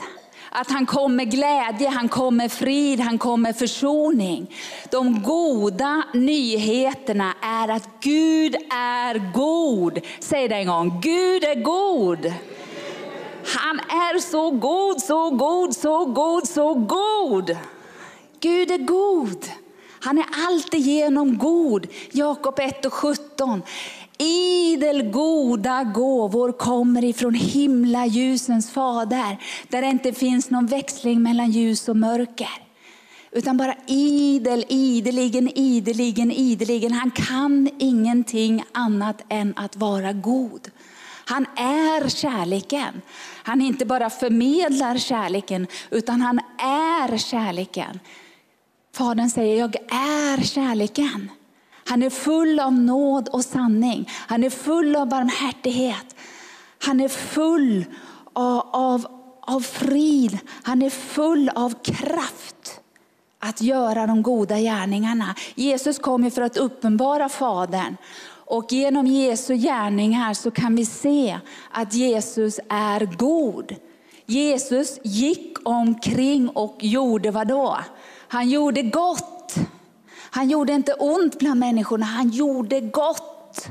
Att 0.49 0.71
han 0.71 0.85
kom 0.85 1.15
med 1.15 1.31
glädje, 1.31 1.89
han 1.89 2.09
kom 2.09 2.37
med 2.37 2.51
frid, 2.51 2.99
han 2.99 3.17
kom 3.17 3.41
med 3.41 3.57
försoning. 3.57 4.55
De 4.91 5.23
goda 5.23 6.03
nyheterna 6.13 7.33
är 7.41 7.67
att 7.67 7.89
Gud 7.99 8.55
är 8.69 9.33
god. 9.33 9.99
Säg 10.19 10.47
det 10.47 10.55
en 10.55 10.67
gång, 10.67 11.01
Gud 11.01 11.43
är 11.43 11.63
god. 11.63 12.33
Han 13.45 13.79
är 13.79 14.19
så 14.19 14.51
god, 14.51 15.01
så 15.01 15.29
god, 15.29 15.75
så 15.75 16.05
god, 16.05 16.47
så 16.47 16.73
god. 16.73 17.57
Gud 18.39 18.71
är 18.71 18.77
god. 18.77 19.45
Han 19.99 20.17
är 20.17 20.25
alltigenom 20.47 21.37
god. 21.37 21.87
Jakob 22.11 22.59
1 22.59 22.85
och 22.85 22.93
17. 22.93 23.61
Idel 24.17 25.03
goda 25.11 25.83
gåvor 25.83 26.51
kommer 26.51 27.03
ifrån 27.03 27.33
himlaljusens 27.33 28.71
fader, 28.71 29.37
där 29.69 29.81
det 29.81 29.87
inte 29.87 30.13
finns 30.13 30.49
någon 30.49 30.65
växling 30.65 31.23
mellan 31.23 31.51
ljus 31.51 31.89
och 31.89 31.97
mörker. 31.97 32.49
Utan 33.31 33.57
bara 33.57 33.75
idel, 33.87 34.65
ideligen, 34.69 35.49
ideligen, 35.55 36.31
ideligen. 36.31 36.91
Han 36.91 37.11
kan 37.11 37.69
ingenting 37.79 38.63
annat 38.71 39.21
än 39.29 39.53
att 39.55 39.75
vara 39.75 40.13
god. 40.13 40.71
Han 41.25 41.45
är 41.55 42.09
kärleken. 42.09 43.01
Han 43.43 43.61
inte 43.61 43.85
bara 43.85 44.09
förmedlar 44.09 44.97
kärleken, 44.97 45.67
utan 45.91 46.21
han 46.21 46.39
är 46.57 47.17
kärleken. 47.17 47.99
Fadern 48.93 49.29
säger, 49.29 49.59
jag 49.59 49.75
är 49.91 50.43
kärleken. 50.43 51.29
Han 51.87 52.03
är 52.03 52.09
full 52.09 52.59
av 52.59 52.73
nåd 52.73 53.27
och 53.27 53.45
sanning. 53.45 54.09
Han 54.27 54.43
är 54.43 54.49
full 54.49 54.95
av 54.95 55.09
barmhärtighet. 55.09 56.15
Han 56.83 56.99
är 56.99 57.07
full 57.07 57.85
av, 58.33 58.61
av, 58.71 59.07
av 59.41 59.59
frid. 59.59 60.39
Han 60.63 60.81
är 60.81 60.89
full 60.89 61.49
av 61.49 61.73
kraft 61.83 62.79
att 63.39 63.61
göra 63.61 64.07
de 64.07 64.23
goda 64.23 64.57
gärningarna. 64.59 65.35
Jesus 65.55 65.99
kom 65.99 66.23
ju 66.23 66.31
för 66.31 66.41
att 66.41 66.57
uppenbara 66.57 67.29
Fadern. 67.29 67.97
Och 68.29 68.71
genom 68.71 69.07
Jesu 69.07 69.55
gärningar 69.55 70.33
så 70.33 70.51
kan 70.51 70.75
vi 70.75 70.85
se 70.85 71.39
att 71.71 71.93
Jesus 71.93 72.59
är 72.69 73.05
god. 73.17 73.75
Jesus 74.25 74.99
gick 75.03 75.57
omkring 75.63 76.49
och 76.49 76.77
gjorde 76.79 77.31
vad 77.31 77.47
då? 77.47 77.77
Han 78.27 78.49
gjorde 78.49 78.81
gott. 78.81 79.36
Han 80.29 80.49
gjorde 80.49 80.73
inte 80.73 80.93
ont 80.93 81.39
bland 81.39 81.59
människorna, 81.59 82.05
han 82.05 82.29
gjorde 82.29 82.81
gott. 82.81 83.67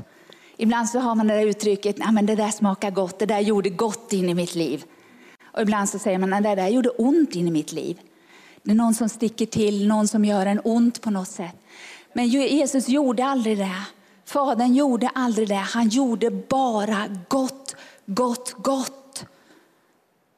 Ibland 0.57 0.89
så 0.89 0.99
har 0.99 1.15
man 1.15 1.27
det 1.27 1.33
där 1.33 1.47
uttrycket, 1.47 1.95
ja, 1.99 2.11
men 2.11 2.25
det 2.25 2.35
där 2.35 2.51
smakar 2.51 2.91
gott, 2.91 3.19
det 3.19 3.25
där 3.25 3.39
gjorde 3.39 3.69
gott 3.69 4.13
in 4.13 4.29
i 4.29 4.33
mitt 4.33 4.55
liv. 4.55 4.83
Och 5.53 5.61
ibland 5.61 5.89
så 5.89 5.99
säger 5.99 6.17
man, 6.17 6.43
det 6.43 6.55
där 6.55 6.67
gjorde 6.67 6.89
ont 6.89 7.35
in 7.35 7.47
i 7.47 7.51
mitt 7.51 7.71
liv. 7.71 7.99
Det 8.63 8.71
är 8.71 8.75
någon 8.75 8.93
som 8.93 9.09
sticker 9.09 9.45
till, 9.45 9.87
någon 9.87 10.07
som 10.07 10.25
gör 10.25 10.45
en 10.45 10.61
ont 10.63 11.01
på 11.01 11.09
något 11.09 11.27
sätt. 11.27 11.55
Men 12.13 12.27
Jesus 12.27 12.89
gjorde 12.89 13.25
aldrig 13.25 13.57
det. 13.57 13.81
Fadern 14.25 14.75
gjorde 14.75 15.09
aldrig 15.15 15.47
det. 15.47 15.55
Han 15.55 15.89
gjorde 15.89 16.31
bara 16.31 17.07
gott, 17.29 17.75
gott, 18.05 18.55
gott. 18.57 19.06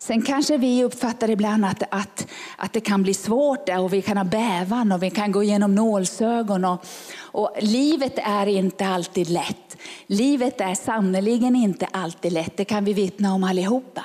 Sen 0.02 0.22
kanske 0.22 0.58
vi 0.58 0.84
uppfattar 0.84 1.30
ibland 1.30 1.66
att, 1.66 1.84
att, 1.92 2.28
att 2.58 2.74
det 2.74 2.82
kan 2.82 3.04
bli 3.04 3.14
svårt 3.14 3.70
och 3.70 3.94
vi 3.94 4.02
kan 4.02 4.18
ha 4.18 4.24
bävan 4.24 4.92
och 4.92 5.04
vi 5.04 5.10
kan 5.10 5.32
gå 5.32 5.44
igenom 5.44 5.76
nålsögon. 5.76 6.66
Och, 6.66 6.86
och 7.20 7.56
livet 7.60 8.14
är 8.18 8.46
inte 8.46 8.88
alltid 8.88 9.30
lätt. 9.30 9.78
Livet 10.08 10.62
är 10.62 10.76
sannerligen 10.76 11.56
inte 11.56 11.86
alltid 11.86 12.34
lätt, 12.34 12.58
det 12.58 12.66
kan 12.66 12.86
vi 12.86 12.94
vittna 12.94 13.34
om 13.34 13.44
allihopa. 13.44 14.04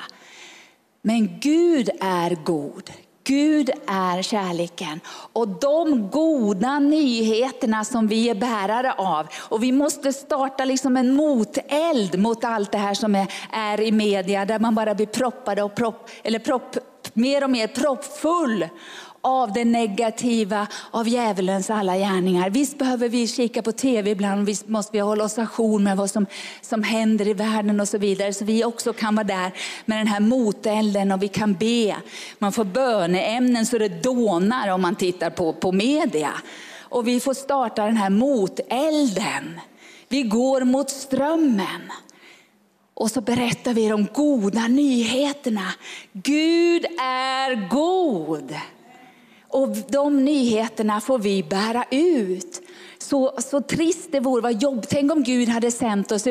Men 1.02 1.40
Gud 1.40 1.90
är 2.00 2.44
god. 2.44 2.90
Gud 3.26 3.70
är 3.86 4.22
kärleken 4.22 5.00
och 5.32 5.48
de 5.48 6.10
goda 6.10 6.78
nyheterna 6.78 7.84
som 7.84 8.08
vi 8.08 8.30
är 8.30 8.34
bärare 8.34 8.92
av. 8.92 9.26
Och 9.36 9.62
vi 9.62 9.72
måste 9.72 10.12
starta 10.12 10.64
liksom 10.64 10.96
en 10.96 11.14
moteld 11.14 12.18
mot 12.18 12.44
allt 12.44 12.72
det 12.72 12.78
här 12.78 12.94
som 12.94 13.14
är, 13.14 13.26
är 13.52 13.80
i 13.80 13.92
media 13.92 14.44
där 14.44 14.58
man 14.58 14.74
bara 14.74 14.94
blir 14.94 15.06
proppade 15.06 15.62
och 15.62 15.74
propp, 15.74 16.10
eller 16.22 16.38
propp, 16.38 16.76
mer 17.12 17.44
och 17.44 17.50
mer 17.50 17.66
proppfull 17.66 18.68
av 19.24 19.52
det 19.52 19.64
negativa, 19.64 20.66
av 20.90 21.08
djävulens 21.08 21.70
alla 21.70 21.96
gärningar. 21.96 22.50
Visst 22.50 22.78
behöver 22.78 23.08
vi 23.08 23.26
kika 23.26 23.62
på 23.62 23.72
tv 23.72 24.10
ibland, 24.10 24.46
visst 24.46 24.68
måste 24.68 24.92
vi 24.92 24.98
hålla 24.98 25.24
oss 25.24 25.38
ajour 25.38 25.78
med 25.78 25.96
vad 25.96 26.10
som, 26.10 26.26
som 26.60 26.82
händer 26.82 27.28
i 27.28 27.34
världen 27.34 27.80
och 27.80 27.88
så 27.88 27.98
vidare. 27.98 28.32
Så 28.32 28.44
vi 28.44 28.64
också 28.64 28.92
kan 28.92 29.14
vara 29.14 29.24
där 29.24 29.52
med 29.84 29.98
den 29.98 30.06
här 30.06 30.20
motelden 30.20 31.12
och 31.12 31.22
vi 31.22 31.28
kan 31.28 31.54
be. 31.54 31.96
Man 32.38 32.52
får 32.52 32.64
böneämnen 32.64 33.66
så 33.66 33.78
det 33.78 34.02
dånar 34.02 34.68
om 34.68 34.82
man 34.82 34.96
tittar 34.96 35.30
på, 35.30 35.52
på 35.52 35.72
media. 35.72 36.32
Och 36.80 37.08
vi 37.08 37.20
får 37.20 37.34
starta 37.34 37.84
den 37.84 37.96
här 37.96 38.10
motelden. 38.10 39.60
Vi 40.08 40.22
går 40.22 40.60
mot 40.60 40.90
strömmen. 40.90 41.92
Och 42.94 43.10
så 43.10 43.20
berättar 43.20 43.74
vi 43.74 43.88
de 43.88 44.06
goda 44.14 44.68
nyheterna. 44.68 45.72
Gud 46.12 46.84
är 47.00 47.68
god. 47.68 48.54
Och 49.54 49.76
de 49.88 50.24
nyheterna 50.24 51.00
får 51.00 51.18
vi 51.18 51.42
bära 51.42 51.84
ut. 51.90 52.62
Så, 52.98 53.34
så 53.38 53.60
trist 53.60 54.08
det 54.12 54.20
vore, 54.20 54.42
vad 54.42 54.62
jobb. 54.62 54.86
Tänk 54.88 55.12
om 55.12 55.22
Gud 55.22 55.48
hade 55.48 55.70
sänt 55.70 56.12
oss 56.12 56.26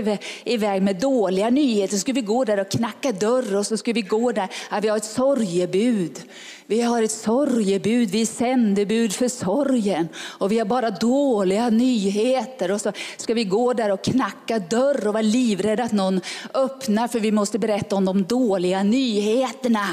iväg 0.45 0.81
med 0.81 0.95
dåliga 0.95 1.49
nyheter. 1.49 1.95
Så 1.95 1.99
skulle 1.99 2.21
vi 2.21 2.25
gå 2.25 2.43
där 2.45 2.59
och 2.59 2.71
knacka 2.71 3.11
dörr 3.11 3.55
och 3.55 3.67
så 3.67 3.77
skulle 3.77 3.93
vi 3.93 4.01
gå 4.01 4.31
där. 4.31 4.49
Ja, 4.71 4.79
vi 4.81 4.87
har 4.87 4.97
ett 4.97 5.05
sorgebud. 5.05 6.19
Vi 6.65 6.81
har 6.81 7.03
ett 7.03 7.11
sorgebud, 7.11 8.09
vi 8.09 8.21
är 8.21 8.25
sändebud 8.25 9.13
för 9.13 9.27
sorgen. 9.27 10.07
Och 10.17 10.51
vi 10.51 10.59
har 10.59 10.65
bara 10.65 10.89
dåliga 10.89 11.69
nyheter. 11.69 12.71
Och 12.71 12.81
så 12.81 12.91
ska 13.17 13.33
vi 13.33 13.43
gå 13.43 13.73
där 13.73 13.91
och 13.91 14.03
knacka 14.03 14.59
dörr 14.59 15.07
och 15.07 15.13
vara 15.13 15.21
livrädda 15.21 15.83
att 15.83 15.91
någon 15.91 16.21
öppnar 16.53 17.07
för 17.07 17.19
vi 17.19 17.31
måste 17.31 17.59
berätta 17.59 17.95
om 17.95 18.05
de 18.05 18.23
dåliga 18.23 18.83
nyheterna. 18.83 19.85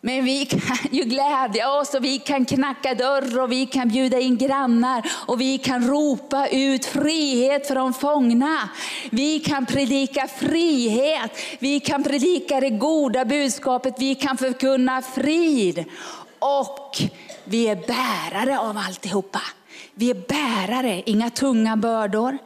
Men 0.00 0.24
vi 0.24 0.44
kan 0.46 0.76
ju 0.90 1.02
glädja 1.02 1.72
oss 1.72 1.94
och 1.94 2.04
vi 2.04 2.18
kan 2.18 2.44
knacka 2.44 2.94
dörr 2.94 3.40
och 3.40 3.52
vi 3.52 3.66
kan 3.66 3.88
bjuda 3.88 4.20
in 4.20 4.38
grannar 4.38 5.10
och 5.26 5.40
vi 5.40 5.58
kan 5.58 5.88
ropa 5.88 6.48
ut 6.48 6.84
frihet 6.84 7.66
för 7.66 7.74
de 7.74 7.94
fångna. 7.94 8.68
Vi 9.10 9.40
kan 9.40 9.66
predika 9.66 10.28
frihet, 10.28 11.30
vi 11.58 11.80
kan 11.80 12.02
predika 12.02 12.60
det 12.60 12.70
goda 12.70 13.24
budskapet, 13.24 13.94
vi 13.98 14.14
kan 14.14 14.36
förkunna 14.36 15.02
frid. 15.02 15.84
Och 16.38 16.96
vi 17.44 17.68
är 17.68 17.76
bärare 17.76 18.58
av 18.58 18.78
alltihopa. 18.78 19.40
Vi 19.94 20.10
är 20.10 20.14
bärare, 20.14 21.02
inga 21.06 21.30
tunga 21.30 21.76
bördor. 21.76 22.38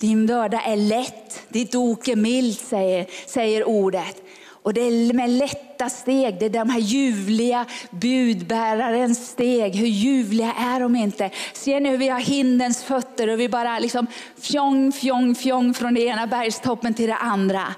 Din 0.00 0.26
börda 0.26 0.60
är 0.60 0.76
lätt, 0.76 1.42
ditt 1.48 1.74
ok 1.74 2.08
är 2.08 2.16
milt, 2.16 2.60
säger, 2.60 3.06
säger 3.26 3.68
ordet. 3.68 4.27
Och 4.68 4.74
det 4.74 4.80
är 4.80 5.12
med 5.12 5.30
lätta 5.30 5.88
steg, 5.88 6.38
det 6.38 6.46
är 6.46 6.50
de 6.50 6.70
här 6.70 6.80
ljuvliga 6.80 7.66
budbärarens 7.90 9.28
steg. 9.28 9.76
Hur 9.76 9.86
ljuvliga 9.86 10.52
är 10.52 10.80
de 10.80 10.96
inte? 10.96 11.30
Ser 11.52 11.80
ni 11.80 11.90
hur 11.90 11.98
vi 11.98 12.08
har 12.08 12.20
hindens 12.20 12.84
fötter 12.84 13.28
och 13.28 13.40
vi 13.40 13.48
bara 13.48 13.78
liksom 13.78 14.06
fjong, 14.40 14.92
fjong, 14.92 15.34
fjong 15.34 15.74
från 15.74 15.94
det 15.94 16.00
ena 16.00 16.26
bergstoppen 16.26 16.94
till 16.94 17.06
det 17.06 17.16
andra. 17.16 17.74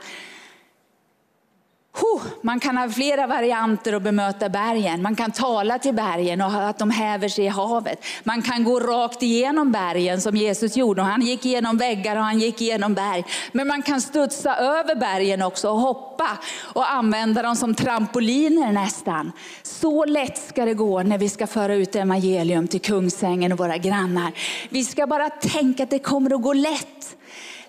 Man 2.42 2.60
kan 2.60 2.76
ha 2.76 2.88
flera 2.88 3.26
varianter 3.26 3.92
att 3.92 4.02
bemöta 4.02 4.48
bergen. 4.48 5.02
Man 5.02 5.16
kan 5.16 5.30
tala 5.30 5.78
till 5.78 5.94
bergen 5.94 6.40
och 6.40 6.68
att 6.68 6.78
de 6.78 6.90
häver 6.90 7.28
sig 7.28 7.44
i 7.44 7.48
havet. 7.48 8.04
Man 8.24 8.42
kan 8.42 8.64
gå 8.64 8.80
rakt 8.80 9.22
igenom 9.22 9.72
bergen 9.72 10.20
som 10.20 10.36
Jesus 10.36 10.76
gjorde. 10.76 11.02
Han 11.02 11.22
gick 11.22 11.46
igenom 11.46 11.76
väggar 11.76 12.16
och 12.16 12.22
han 12.22 12.38
gick 12.38 12.60
igenom 12.60 12.94
berg. 12.94 13.24
Men 13.52 13.66
man 13.66 13.82
kan 13.82 14.00
studsa 14.00 14.56
över 14.56 14.94
bergen 14.94 15.42
också 15.42 15.70
och 15.70 15.80
hoppa 15.80 16.28
och 16.62 16.92
använda 16.92 17.42
dem 17.42 17.56
som 17.56 17.74
trampoliner 17.74 18.72
nästan. 18.72 19.32
Så 19.62 20.04
lätt 20.04 20.38
ska 20.38 20.64
det 20.64 20.74
gå 20.74 21.02
när 21.02 21.18
vi 21.18 21.28
ska 21.28 21.46
föra 21.46 21.74
ut 21.74 21.96
evangelium 21.96 22.68
till 22.68 22.80
Kungsängen 22.80 23.52
och 23.52 23.58
våra 23.58 23.76
grannar. 23.76 24.32
Vi 24.68 24.84
ska 24.84 25.06
bara 25.06 25.30
tänka 25.30 25.82
att 25.82 25.90
det 25.90 25.98
kommer 25.98 26.34
att 26.34 26.42
gå 26.42 26.52
lätt. 26.52 27.16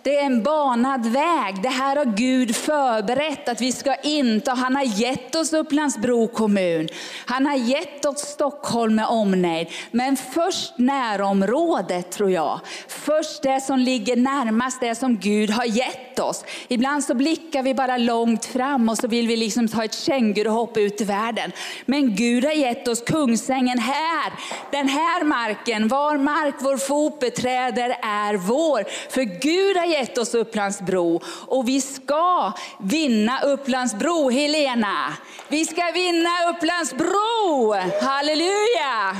Det 0.03 0.17
är 0.17 0.25
en 0.25 0.43
banad 0.43 1.05
väg. 1.05 1.61
Det 1.63 1.69
här 1.69 1.95
har 1.95 2.05
Gud 2.05 2.55
förberett 2.55 3.49
att 3.49 3.61
vi 3.61 3.71
ska 3.71 3.95
inta. 3.95 4.53
Han 4.53 4.75
har 4.75 4.83
gett 4.83 5.35
oss 5.35 5.53
Upplandsbro 5.53 6.27
kommun. 6.27 6.87
Han 7.25 7.45
har 7.45 7.55
gett 7.55 8.05
oss 8.05 8.19
Stockholm 8.19 8.95
med 8.95 9.07
omnejd. 9.07 9.67
Men 9.91 10.17
först 10.17 10.77
närområdet 10.77 12.11
tror 12.11 12.31
jag. 12.31 12.59
Först 12.87 13.43
det 13.43 13.61
som 13.61 13.79
ligger 13.79 14.15
närmast 14.15 14.79
det 14.79 14.95
som 14.95 15.17
Gud 15.17 15.49
har 15.49 15.65
gett 15.65 16.19
oss. 16.19 16.45
Ibland 16.67 17.03
så 17.03 17.13
blickar 17.13 17.63
vi 17.63 17.73
bara 17.73 17.97
långt 17.97 18.45
fram 18.45 18.89
och 18.89 18.97
så 18.97 19.07
vill 19.07 19.27
vi 19.27 19.35
liksom 19.35 19.67
ta 19.67 19.83
ett 19.83 19.93
känguruhopp 19.93 20.77
ut 20.77 21.01
i 21.01 21.03
världen. 21.03 21.51
Men 21.85 22.15
Gud 22.15 22.45
har 22.45 22.51
gett 22.51 22.87
oss 22.87 23.01
Kungsängen 23.01 23.79
här. 23.79 24.33
Den 24.71 24.87
här 24.87 25.23
marken, 25.23 25.87
var 25.87 26.17
mark 26.17 26.55
vår 26.59 26.77
fot 26.77 27.19
beträder 27.19 27.97
är 28.01 28.33
vår. 28.33 28.83
För 29.09 29.21
Gud 29.21 29.77
har 29.77 29.90
gett 29.91 30.17
oss 30.17 30.33
Upplandsbro 30.33 31.21
och 31.47 31.67
vi 31.67 31.81
ska 31.81 32.53
vinna 32.79 33.41
Upplandsbro, 33.41 34.29
Helena. 34.29 35.13
Vi 35.47 35.65
ska 35.65 35.91
vinna 35.93 36.29
Upplandsbro, 36.49 37.73
halleluja! 38.01 39.17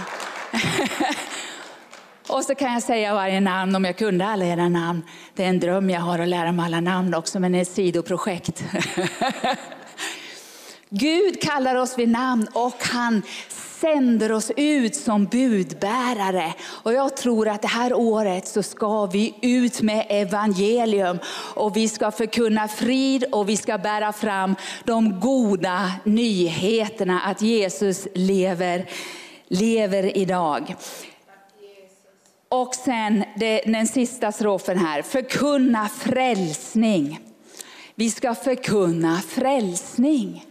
Och 2.28 2.44
så 2.44 2.56
kan 2.56 2.74
jag 2.74 2.84
säga 2.84 3.14
varje 3.14 3.40
namn 3.40 3.76
om 3.76 3.86
jag 3.86 3.98
kunde 3.98 4.26
alla 4.26 4.46
era 4.46 4.70
namn. 4.70 5.02
Det 5.36 5.44
är 5.44 5.50
en 5.50 5.60
dröm 5.60 5.90
jag 5.90 6.02
har 6.02 6.20
att 6.20 6.28
lära 6.28 6.52
mig 6.52 6.66
alla 6.66 6.80
namn 6.80 7.14
också, 7.14 7.40
men 7.40 7.52
det 7.52 7.58
är 7.58 7.62
ett 7.62 7.72
sidoprojekt. 7.72 8.64
Gud 10.90 11.42
kallar 11.42 11.76
oss 11.76 11.98
vid 11.98 12.10
namn 12.10 12.48
och 12.54 12.78
han 12.80 13.22
sänder 13.82 14.32
oss 14.32 14.52
ut 14.58 14.96
som 14.96 15.26
budbärare. 15.26 16.54
Och 16.68 16.94
jag 16.94 17.18
tror 17.18 17.48
att 17.48 17.62
det 17.62 17.68
här 17.68 17.94
året 17.94 18.48
så 18.48 18.64
ska 18.64 19.06
vi 19.06 19.36
ut 19.42 19.82
med 19.82 20.06
evangelium 20.10 21.20
och 21.56 21.78
vi 21.78 21.90
ska 21.90 22.12
förkunna 22.12 22.68
frid 22.68 23.24
och 23.32 23.50
vi 23.50 23.58
ska 23.58 23.78
bära 23.78 24.14
fram 24.14 24.56
de 24.84 25.20
goda 25.20 25.92
nyheterna 26.04 27.20
att 27.22 27.42
Jesus 27.42 28.08
lever, 28.16 28.90
lever 29.48 30.18
idag. 30.18 30.76
Och 32.50 32.76
sen 32.76 33.24
det, 33.36 33.62
den 33.66 33.88
sista 33.88 34.32
strofen 34.32 34.78
här, 34.78 35.02
förkunna 35.02 35.90
frälsning. 35.90 37.20
Vi 37.96 38.10
ska 38.10 38.36
förkunna 38.36 39.22
frälsning. 39.28 40.46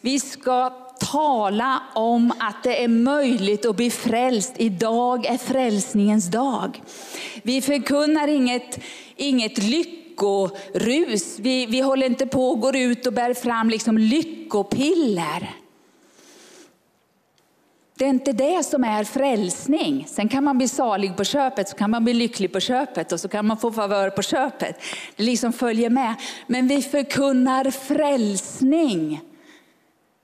Vi 0.00 0.20
ska 0.20 0.72
tala 1.00 1.82
om 1.94 2.32
att 2.38 2.62
det 2.62 2.84
är 2.84 2.88
möjligt 2.88 3.66
att 3.66 3.76
bli 3.76 3.90
frälst. 3.90 4.52
Idag 4.56 5.26
är 5.26 5.38
frälsningens 5.38 6.30
dag. 6.30 6.82
Vi 7.42 7.62
förkunnar 7.62 8.28
inget, 8.28 8.78
inget 9.16 9.58
lyckorus. 9.58 11.38
Vi, 11.38 11.66
vi 11.66 11.80
håller 11.80 12.06
inte 12.06 12.26
på 12.26 12.48
och 12.48 12.60
går 12.60 12.76
ut 12.76 13.06
och 13.06 13.12
bär 13.12 13.34
fram 13.34 13.70
liksom 13.70 13.98
lyckopiller. 13.98 15.50
Det 18.00 18.04
är 18.04 18.10
inte 18.10 18.32
det 18.32 18.62
som 18.62 18.84
är 18.84 19.04
frälsning. 19.04 20.06
Sen 20.08 20.28
kan 20.28 20.44
man 20.44 20.58
bli 20.58 20.68
salig 20.68 21.16
på 21.16 21.24
köpet, 21.24 21.68
så 21.68 21.76
kan 21.76 21.90
man 21.90 22.04
bli 22.04 22.14
lycklig 22.14 22.52
på 22.52 22.60
köpet 22.60 23.12
och 23.12 23.20
så 23.20 23.28
kan 23.28 23.46
man 23.46 23.56
få 23.56 23.72
favör 23.72 24.10
på 24.10 24.22
köpet. 24.22 24.76
Det 25.16 25.22
liksom 25.22 25.52
följer 25.52 25.90
med. 25.90 26.14
Men 26.46 26.68
vi 26.68 26.82
förkunnar 26.82 27.70
frälsning. 27.70 29.20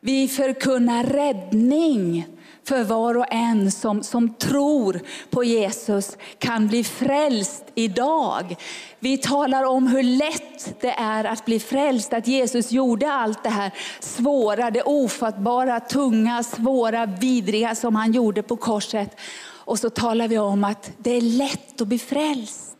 Vi 0.06 0.28
förkunnar 0.28 1.04
räddning 1.04 2.26
för 2.64 2.84
var 2.84 3.16
och 3.16 3.26
en 3.30 3.72
som, 3.72 4.02
som 4.02 4.34
tror 4.34 5.00
på 5.30 5.44
Jesus 5.44 6.16
kan 6.38 6.68
bli 6.68 6.84
frälst 6.84 7.64
idag. 7.74 8.56
Vi 9.00 9.18
talar 9.18 9.64
om 9.64 9.86
hur 9.86 10.02
lätt 10.02 10.80
det 10.80 10.90
är 10.90 11.24
att 11.24 11.44
bli 11.44 11.60
frälst, 11.60 12.12
att 12.12 12.26
Jesus 12.26 12.72
gjorde 12.72 13.12
allt 13.12 13.42
det 13.42 13.48
här 13.48 13.70
svåra, 14.00 14.70
det 14.70 14.82
ofattbara, 14.82 15.80
tunga, 15.80 16.42
svåra, 16.42 17.06
vidriga 17.06 17.74
som 17.74 17.96
han 17.96 18.12
gjorde 18.12 18.42
på 18.42 18.56
korset. 18.56 19.16
Och 19.42 19.78
så 19.78 19.90
talar 19.90 20.28
vi 20.28 20.38
om 20.38 20.64
att 20.64 20.90
det 20.98 21.10
är 21.10 21.20
lätt 21.20 21.80
att 21.80 21.88
bli 21.88 21.98
frälst. 21.98 22.76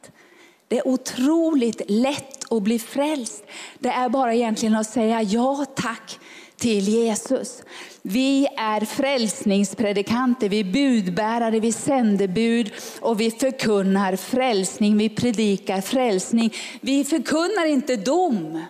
Det 0.69 0.79
är 0.79 0.89
otroligt 0.89 1.83
lätt 1.89 2.53
att 2.53 2.63
bli 2.63 2.79
frälst. 2.79 3.45
Det 3.79 3.89
är 3.89 4.09
bara 4.09 4.35
egentligen 4.35 4.75
att 4.75 4.91
säga 4.91 5.23
ja 5.23 5.65
tack 5.77 6.19
till 6.57 6.89
Jesus. 6.89 7.63
Vi 8.03 8.47
är 8.57 8.81
frälsningspredikanter, 8.81 10.49
vi 10.49 10.61
är 10.61 10.65
budbärare, 10.65 11.61
vi 11.61 11.73
sänder 11.73 12.29
bud 12.29 12.73
och 13.01 13.21
vi 13.21 13.31
förkunnar 13.31 14.17
frälsning, 14.17 14.99
vi 14.99 15.09
predikar 15.09 15.81
frälsning. 15.81 16.55
Vi 16.81 17.05
förkunnar 17.05 17.67
inte 17.67 17.97
dom. 17.97 18.65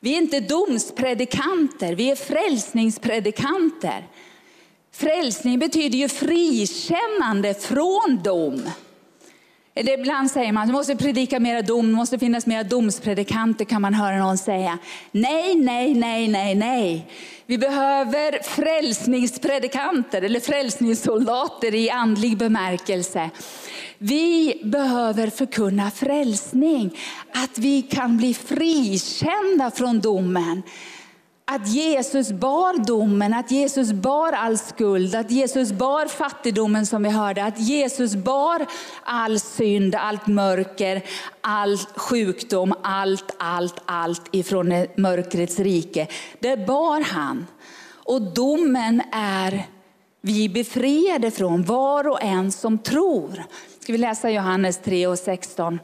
Vi 0.00 0.14
är 0.14 0.18
inte 0.18 0.40
domspredikanter, 0.40 1.94
vi 1.94 2.10
är 2.10 2.16
frälsningspredikanter. 2.16 4.06
Frälsning 4.92 5.58
betyder 5.58 5.98
ju 5.98 6.08
frikännande 6.08 7.54
från 7.54 8.20
dom. 8.24 8.62
Eller 9.74 9.98
ibland 9.98 10.30
säger 10.30 10.52
man 10.52 10.62
att 10.62 10.74
måste 10.74 10.96
predika 10.96 11.40
mera 11.40 11.62
dom, 11.62 11.86
det 11.86 11.94
måste 11.94 12.18
finnas 12.18 12.46
mera 12.46 12.62
domspredikanter 12.62 13.64
kan 13.64 13.82
man 13.82 13.94
höra 13.94 14.18
någon 14.18 14.38
säga. 14.38 14.78
Nej, 15.12 15.54
nej, 15.54 15.94
nej, 15.94 16.28
nej, 16.28 16.54
nej. 16.54 17.06
Vi 17.46 17.58
behöver 17.58 18.42
frälsningspredikanter 18.42 20.22
eller 20.22 20.40
frälsningssoldater 20.40 21.74
i 21.74 21.90
andlig 21.90 22.36
bemärkelse. 22.36 23.30
Vi 23.98 24.60
behöver 24.64 25.30
förkunna 25.30 25.90
frälsning, 25.90 26.98
att 27.34 27.58
vi 27.58 27.82
kan 27.82 28.16
bli 28.16 28.34
frikända 28.34 29.70
från 29.70 30.00
domen 30.00 30.62
att 31.54 31.68
Jesus 31.68 32.32
bar 32.32 32.86
domen, 32.86 33.34
att 33.34 33.50
Jesus 33.50 33.92
bar 33.92 34.32
all 34.32 34.58
skuld, 34.58 35.14
att 35.14 35.30
Jesus 35.30 35.72
bar 35.72 36.06
fattigdomen 36.06 36.86
som 36.86 37.02
vi 37.02 37.08
hörde, 37.08 37.44
att 37.44 37.60
Jesus 37.60 38.14
bar 38.14 38.66
all 39.02 39.40
synd, 39.40 39.94
allt 39.94 40.26
mörker, 40.26 41.02
all 41.40 41.78
sjukdom, 41.78 42.74
allt, 42.82 43.36
allt, 43.38 43.74
allt 43.84 44.22
ifrån 44.30 44.86
mörkrets 44.96 45.58
rike. 45.58 46.06
Det 46.38 46.66
bar 46.66 47.00
han. 47.00 47.46
Och 48.04 48.22
domen 48.22 49.02
är 49.12 49.66
vi 50.20 50.48
befriade 50.48 51.30
från, 51.30 51.64
var 51.64 52.08
och 52.08 52.22
en 52.22 52.52
som 52.52 52.78
tror. 52.78 53.44
Ska 53.80 53.92
vi 53.92 53.98
läsa 53.98 54.30
Johannes 54.30 54.78
3 54.78 55.06
och 55.06 55.18
16? 55.18 55.78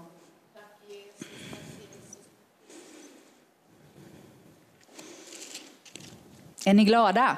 Är 6.67 6.75
ni 6.75 6.85
glada? 6.85 7.37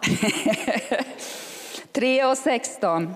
3 1.92 2.24
och 2.24 2.38
16. 2.38 3.14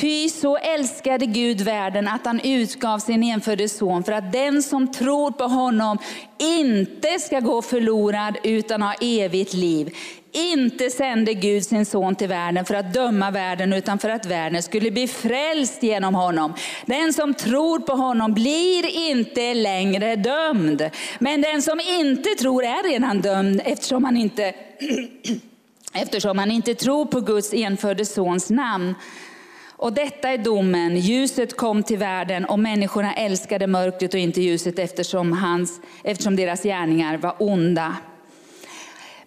Ty 0.00 0.28
så 0.28 0.56
älskade 0.56 1.26
Gud 1.26 1.60
världen 1.60 2.08
att 2.08 2.26
han 2.26 2.40
utgav 2.40 2.98
sin 2.98 3.22
enfödde 3.22 3.68
son 3.68 4.04
för 4.04 4.12
att 4.12 4.32
den 4.32 4.62
som 4.62 4.92
tror 4.92 5.30
på 5.30 5.44
honom 5.44 5.98
inte 6.38 7.18
ska 7.18 7.40
gå 7.40 7.62
förlorad 7.62 8.36
utan 8.42 8.82
ha 8.82 8.94
evigt 9.00 9.54
liv. 9.54 9.94
Inte 10.32 10.90
sände 10.90 11.34
Gud 11.34 11.64
sin 11.64 11.86
son 11.86 12.14
till 12.14 12.28
världen 12.28 12.64
för 12.64 12.74
att 12.74 12.94
döma 12.94 13.30
världen 13.30 13.72
utan 13.72 13.98
för 13.98 14.08
att 14.08 14.26
världen 14.26 14.62
skulle 14.62 14.90
bli 14.90 15.08
frälst 15.08 15.82
genom 15.82 16.14
honom. 16.14 16.54
Den 16.86 17.12
som 17.12 17.34
tror 17.34 17.78
på 17.78 17.92
honom 17.92 18.34
blir 18.34 19.10
inte 19.10 19.54
längre 19.54 20.16
dömd. 20.16 20.90
Men 21.18 21.40
den 21.40 21.62
som 21.62 21.80
inte 22.00 22.28
tror 22.28 22.64
är 22.64 22.90
redan 22.90 23.20
dömd 23.20 23.60
eftersom 23.64 24.04
han 24.04 24.16
inte, 24.16 24.54
eftersom 25.92 26.38
han 26.38 26.50
inte 26.50 26.74
tror 26.74 27.06
på 27.06 27.20
Guds 27.20 27.54
enfödde 27.54 28.04
sons 28.04 28.50
namn. 28.50 28.94
Och 29.78 29.92
detta 29.92 30.28
är 30.28 30.38
domen. 30.38 30.96
Ljuset 30.96 31.56
kom 31.56 31.82
till 31.82 31.98
världen 31.98 32.44
och 32.44 32.58
människorna 32.58 33.14
älskade 33.14 33.66
mörkret 33.66 34.14
och 34.14 34.20
inte 34.20 34.40
ljuset 34.40 34.78
eftersom, 34.78 35.32
hans, 35.32 35.80
eftersom 36.04 36.36
deras 36.36 36.62
gärningar 36.62 37.16
var 37.16 37.34
onda. 37.38 37.96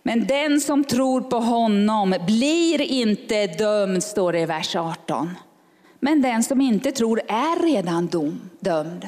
Men 0.03 0.27
den 0.27 0.61
som 0.61 0.83
tror 0.83 1.21
på 1.21 1.39
honom 1.39 2.15
blir 2.27 2.81
inte 2.81 3.47
dömd, 3.47 4.03
står 4.03 4.33
det 4.33 4.39
i 4.39 4.45
vers 4.45 4.75
18. 4.75 5.29
Men 5.99 6.21
den 6.21 6.43
som 6.43 6.61
inte 6.61 6.91
tror 6.91 7.19
är 7.27 7.63
redan 7.63 8.07
dom, 8.07 8.41
dömd. 8.59 9.07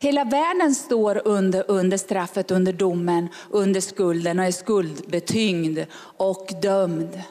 Hela 0.00 0.24
världen 0.24 0.74
står 0.74 1.22
under, 1.24 1.64
under 1.68 1.96
straffet, 1.96 2.50
under 2.50 2.72
domen, 2.72 3.28
under 3.50 3.80
skulden 3.80 4.38
och 4.38 4.44
är 4.44 4.52
skuldbetyngd 4.52 5.78
och 6.16 6.50
dömd. 6.62 7.22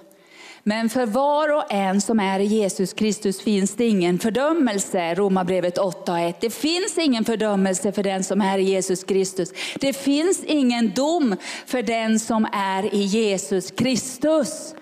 Men 0.63 0.89
för 0.89 1.05
var 1.05 1.55
och 1.55 1.73
en 1.73 2.01
som 2.01 2.19
är 2.19 2.39
i 2.39 2.45
Jesus 2.45 2.93
Kristus 2.93 3.41
finns 3.41 3.75
det 3.75 3.87
ingen 3.87 4.19
fördömelse. 4.19 5.15
Romarbrevet 5.15 5.77
8.1. 5.77 6.33
Det 6.39 6.49
finns 6.49 6.97
ingen 6.97 7.25
fördömelse 7.25 7.91
för 7.91 8.03
den 8.03 8.23
som 8.23 8.41
är 8.41 8.57
i 8.57 8.63
Jesus 8.63 9.03
Kristus. 9.03 9.49
Det 9.79 9.93
finns 9.93 10.43
ingen 10.43 10.93
dom 10.93 11.35
för 11.65 11.81
den 11.81 12.19
som 12.19 12.47
är 12.53 12.95
i 12.95 13.01
Jesus 13.01 13.71
Kristus. 13.71 14.75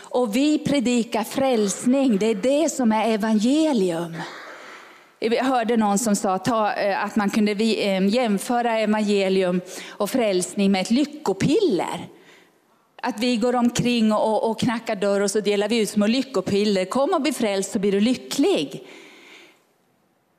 Och 0.00 0.36
vi 0.36 0.58
predikar 0.58 1.24
frälsning, 1.24 2.18
det 2.18 2.26
är 2.26 2.34
det 2.34 2.68
som 2.68 2.92
är 2.92 3.14
evangelium. 3.14 4.16
Jag 5.18 5.44
hörde 5.44 5.76
någon 5.76 5.98
som 5.98 6.16
sa 6.16 6.34
eh, 6.34 7.04
att 7.04 7.16
man 7.16 7.30
kunde 7.30 7.52
eh, 7.52 8.08
jämföra 8.08 8.78
evangelium 8.78 9.60
och 9.88 10.10
frälsning 10.10 10.72
med 10.72 10.80
ett 10.80 10.90
lyckopiller. 10.90 12.08
Att 13.04 13.20
vi 13.20 13.36
går 13.36 13.54
omkring 13.54 14.12
och, 14.12 14.50
och 14.50 14.60
knackar 14.60 14.96
dörr 14.96 15.20
och 15.20 15.30
så 15.30 15.40
delar 15.40 15.68
vi 15.68 15.78
ut 15.78 15.90
små 15.90 16.06
lyckopiller. 16.06 16.84
Kom 16.84 17.14
och 17.14 17.22
bli 17.22 17.32
frälst 17.32 17.72
så 17.72 17.78
blir 17.78 17.92
du 17.92 18.00
lycklig. 18.00 18.86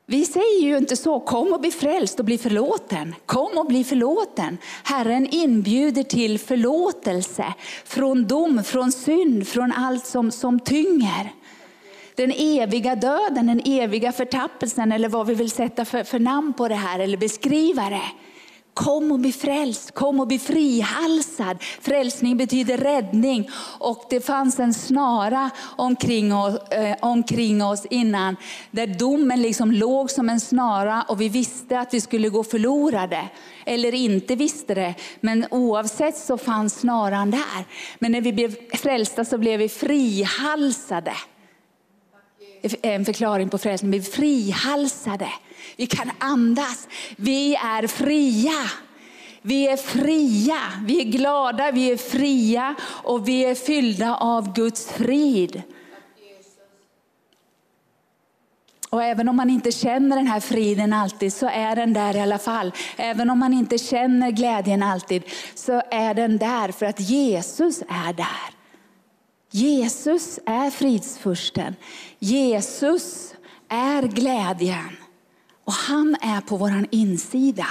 Vi 0.06 0.26
säger 0.26 0.62
ju 0.62 0.78
inte 0.78 0.95
så, 0.95 1.19
kom 1.19 1.54
och 1.54 1.62
bli 1.62 1.71
frälst 1.71 2.19
och 2.19 2.26
bli 2.26 2.38
förlåten. 2.38 3.15
Kom 3.26 3.58
och 3.58 3.65
bli 3.65 3.84
förlåten. 3.84 4.58
Herren 4.84 5.28
inbjuder 5.32 6.04
till 6.04 6.39
förlåtelse 6.39 7.54
från 7.86 8.28
dom, 8.28 8.63
från 8.63 8.91
synd, 8.91 9.47
från 9.47 9.71
allt 9.71 10.06
som, 10.06 10.32
som 10.32 10.60
tynger. 10.60 11.34
Den 12.15 12.32
eviga 12.32 12.95
döden, 12.95 13.47
den 13.47 13.62
eviga 13.65 14.12
förtappelsen 14.12 14.91
eller 14.91 15.10
vad 15.10 15.28
vi 15.28 15.34
vill 15.34 15.52
sätta 15.52 15.86
för, 15.86 16.04
för 16.04 16.19
namn 16.19 16.54
på 16.54 16.67
det 16.67 16.76
här 16.76 16.99
eller 16.99 17.17
beskriva 17.17 17.89
det. 17.89 18.12
Kom 18.74 19.12
och 19.12 19.20
bli 19.20 19.32
frälst, 19.32 19.92
kom 19.92 20.20
och 20.20 20.28
bli 20.28 20.40
frihalsad. 20.40 21.58
Frälsning 21.82 22.38
betyder 22.38 22.78
räddning 22.78 23.50
och 23.80 24.06
det 24.10 24.22
fanns 24.22 24.60
en 24.60 24.74
snara 24.74 25.50
omkring 25.76 26.36
oss, 26.36 26.56
eh, 26.72 26.96
omkring 27.02 27.64
oss 27.64 27.86
innan 27.86 28.36
där 28.72 28.88
domen 28.88 29.42
liksom 29.42 29.72
låg 29.72 30.12
som 30.12 30.30
en 30.30 30.40
snara 30.40 31.06
och 31.08 31.22
vi 31.22 31.30
visste 31.30 31.80
att 31.80 31.94
vi 31.94 32.02
skulle 32.02 32.30
gå 32.30 32.44
förlorade. 32.44 33.30
Eller 33.66 33.94
inte 33.94 34.36
visste 34.36 34.74
det, 34.74 34.94
men 35.20 35.46
oavsett 35.52 36.18
så 36.18 36.38
fanns 36.38 36.80
snaran 36.80 37.32
där. 37.32 37.66
Men 38.00 38.12
när 38.12 38.22
vi 38.22 38.34
blev 38.34 38.56
frälsta 38.74 39.26
så 39.26 39.38
blev 39.38 39.60
vi 39.60 39.70
frihalsade. 39.70 41.14
En 42.82 43.06
förklaring 43.06 43.49
på 43.49 43.58
frälsning, 43.58 43.91
vi 43.91 43.97
är 43.97 44.02
frihalsade. 44.02 45.30
Vi 45.76 45.88
kan 45.88 46.12
andas. 46.19 46.88
Vi 47.15 47.56
är 47.56 47.88
fria. 47.88 48.69
Vi 49.45 49.67
är 49.67 49.78
fria, 49.78 50.60
vi 50.86 51.02
är 51.02 51.06
glada, 51.06 51.71
vi 51.71 51.91
är 51.91 51.97
fria 51.97 52.76
och 52.84 53.28
vi 53.28 53.45
är 53.45 53.56
fyllda 53.56 54.15
av 54.15 54.54
Guds 54.54 54.88
frid. 54.88 55.62
Och 58.89 59.04
även 59.04 59.30
om 59.30 59.36
man 59.36 59.49
inte 59.49 59.71
känner 59.71 60.15
den 60.15 60.28
här 60.28 60.39
friden 60.39 60.93
alltid 60.93 61.34
så 61.34 61.49
är 61.49 61.76
den 61.76 61.93
där 61.93 62.15
i 62.15 62.19
alla 62.19 62.38
fall. 62.38 62.71
Även 62.97 63.30
om 63.30 63.39
man 63.39 63.54
inte 63.54 63.78
känner 63.78 64.32
glädjen 64.32 64.84
alltid 64.84 65.23
så 65.56 65.82
är 65.91 66.13
den 66.13 66.38
där 66.38 66.71
för 66.71 66.86
att 66.86 66.99
Jesus 66.99 67.82
är 67.82 68.13
där. 68.13 68.62
Jesus 69.56 70.39
är 70.46 70.70
fridsfursten. 70.70 71.76
Jesus 72.20 73.34
är 73.70 74.04
glädjen. 74.04 74.98
Och 75.63 75.74
han 75.74 76.16
är 76.22 76.42
på 76.42 76.58
vår 76.58 76.88
insida. 76.92 77.68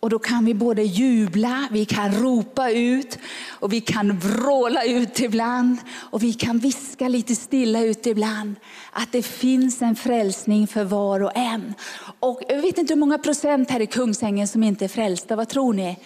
Och 0.00 0.10
då 0.10 0.18
kan 0.18 0.44
vi 0.44 0.54
både 0.54 0.82
jubla, 0.82 1.68
vi 1.70 1.84
kan 1.84 2.14
ropa 2.14 2.70
ut 2.70 3.18
och 3.48 3.72
vi 3.72 3.80
kan 3.80 4.18
vråla 4.18 4.84
ut 4.84 5.20
ibland. 5.20 5.78
Och 5.90 6.22
vi 6.22 6.32
kan 6.32 6.58
viska 6.58 7.08
lite 7.08 7.36
stilla 7.36 7.80
ut 7.80 8.06
ibland 8.06 8.54
att 8.92 9.12
det 9.12 9.22
finns 9.22 9.82
en 9.82 9.96
frälsning 9.96 10.66
för 10.66 10.84
var 10.84 11.22
och 11.22 11.36
en. 11.36 11.74
Och 12.20 12.40
jag 12.48 12.62
vet 12.62 12.78
inte 12.78 12.94
hur 12.94 13.00
många 13.00 13.18
procent 13.18 13.70
här 13.70 13.80
i 13.80 13.86
Kungsängen 13.86 14.48
som 14.48 14.62
inte 14.62 14.84
är 14.84 14.88
frälsta. 14.88 15.36
Vad 15.36 15.48
tror 15.48 15.72
ni? 15.72 15.98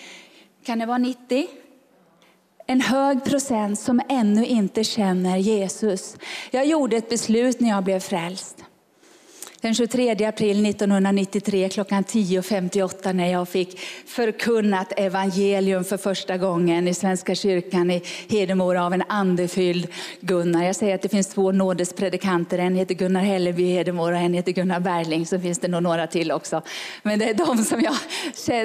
Kan 0.64 0.78
det 0.78 0.86
vara 0.86 0.98
90? 0.98 1.46
En 2.66 2.80
hög 2.80 3.24
procent 3.24 3.78
som 3.78 4.00
ännu 4.08 4.46
inte 4.46 4.84
känner 4.84 5.36
Jesus. 5.36 6.16
Jag 6.50 6.66
gjorde 6.66 6.96
ett 6.96 7.08
beslut 7.08 7.60
när 7.60 7.68
jag 7.68 7.84
blev 7.84 8.00
frälst 8.00 8.64
den 9.64 9.74
23 9.74 10.26
april 10.26 10.66
1993 10.66 11.68
klockan 11.68 12.04
10.58 12.04 13.12
när 13.12 13.32
jag 13.32 13.48
fick 13.48 13.78
förkunnat 14.06 14.92
evangelium 14.96 15.84
för 15.84 15.96
första 15.96 16.36
gången 16.36 16.88
i 16.88 16.94
Svenska 16.94 17.34
kyrkan 17.34 17.90
i 17.90 18.02
Hedemora 18.28 18.86
av 18.86 18.94
en 18.94 19.02
andefylld 19.08 19.86
Gunnar. 20.20 20.64
Jag 20.64 20.76
säger 20.76 20.94
att 20.94 21.02
det 21.02 21.08
finns 21.08 21.28
två 21.28 21.52
nådespredikanter, 21.52 22.58
en 22.58 22.76
heter 22.76 22.94
Gunnar 22.94 23.20
Hälleby 23.20 23.62
i 23.62 23.72
Hedemora 23.72 24.14
och 24.14 24.22
en 24.22 24.34
heter 24.34 24.52
Gunnar 24.52 24.80
Berling, 24.80 25.26
så 25.26 25.40
finns 25.40 25.58
det 25.58 25.68
nog 25.68 25.82
några 25.82 26.06
till 26.06 26.32
också. 26.32 26.62
Men 27.02 27.18
det 27.18 27.30
är 27.30 27.34
de 27.34 27.64
som 27.64 27.80
jag 27.80 27.96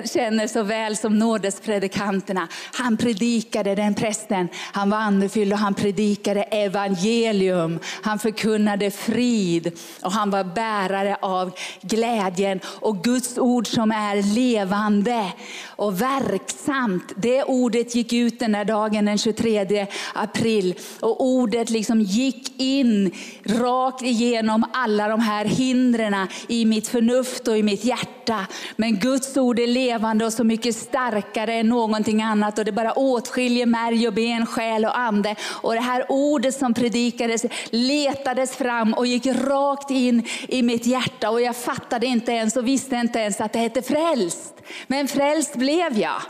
känner 0.09 0.47
så 0.47 0.63
väl 0.63 0.97
som 0.97 1.19
nådespredikanterna. 1.19 2.47
Han 2.73 2.97
predikade, 2.97 3.75
den 3.75 3.95
prästen, 3.95 4.47
han 4.55 4.89
var 4.89 4.97
andefylld 4.97 5.53
och 5.53 5.59
han 5.59 5.73
predikade 5.73 6.43
evangelium. 6.43 7.79
Han 8.01 8.19
förkunnade 8.19 8.91
frid 8.91 9.71
och 10.01 10.11
han 10.11 10.29
var 10.29 10.43
bärare 10.43 10.88
bärare 10.89 11.17
av 11.21 11.51
glädjen 11.81 12.59
och 12.65 13.03
Guds 13.03 13.37
ord 13.37 13.67
som 13.67 13.91
är 13.91 14.35
levande 14.35 15.31
och 15.67 16.01
verksamt. 16.01 17.13
Det 17.15 17.43
ordet 17.43 17.95
gick 17.95 18.13
ut 18.13 18.39
den 18.39 18.51
där 18.51 18.65
dagen 18.65 19.05
den 19.05 19.17
23 19.17 19.87
april 20.13 20.75
och 20.99 21.25
ordet 21.25 21.69
liksom 21.69 22.01
gick 22.01 22.61
in 22.61 23.11
rakt 23.43 24.01
igenom 24.01 24.65
alla 24.73 25.07
de 25.07 25.19
här 25.19 25.45
hindren 25.45 26.27
i 26.47 26.65
mitt 26.65 26.87
förnuft 26.87 27.47
och 27.47 27.57
i 27.57 27.63
mitt 27.63 27.85
hjärta. 27.85 28.47
Men 28.75 28.99
Guds 28.99 29.37
ord 29.37 29.59
är 29.59 29.67
levande 29.67 30.25
och 30.25 30.33
så 30.33 30.43
mycket 30.43 30.75
starkare 30.75 31.53
än 31.53 31.69
någonting 31.69 32.21
annat 32.21 32.59
och 32.59 32.65
det 32.65 32.71
bara 32.71 32.93
åtskiljer 32.93 33.65
märg 33.65 34.07
och 34.07 34.13
ben, 34.13 34.45
själ 34.45 34.85
och 34.85 34.97
ande. 34.97 35.35
Och 35.61 35.73
det 35.73 35.79
här 35.79 36.05
ordet 36.09 36.55
som 36.55 36.73
predikades 36.73 37.45
letades 37.69 38.55
fram 38.55 38.93
och 38.93 39.07
gick 39.07 39.25
rakt 39.25 39.91
in 39.91 40.23
i 40.47 40.61
mitt 40.61 40.78
hjärta 40.85 41.29
och 41.29 41.41
jag 41.41 41.55
fattade 41.55 42.05
inte 42.05 42.31
ens 42.31 42.57
och 42.57 42.67
visste 42.67 42.95
inte 42.95 43.19
ens 43.19 43.41
att 43.41 43.53
det 43.53 43.59
hette 43.59 43.81
frälst. 43.81 44.53
Men 44.87 45.07
frälst 45.07 45.55
blev 45.55 45.97
jag. 45.97 46.21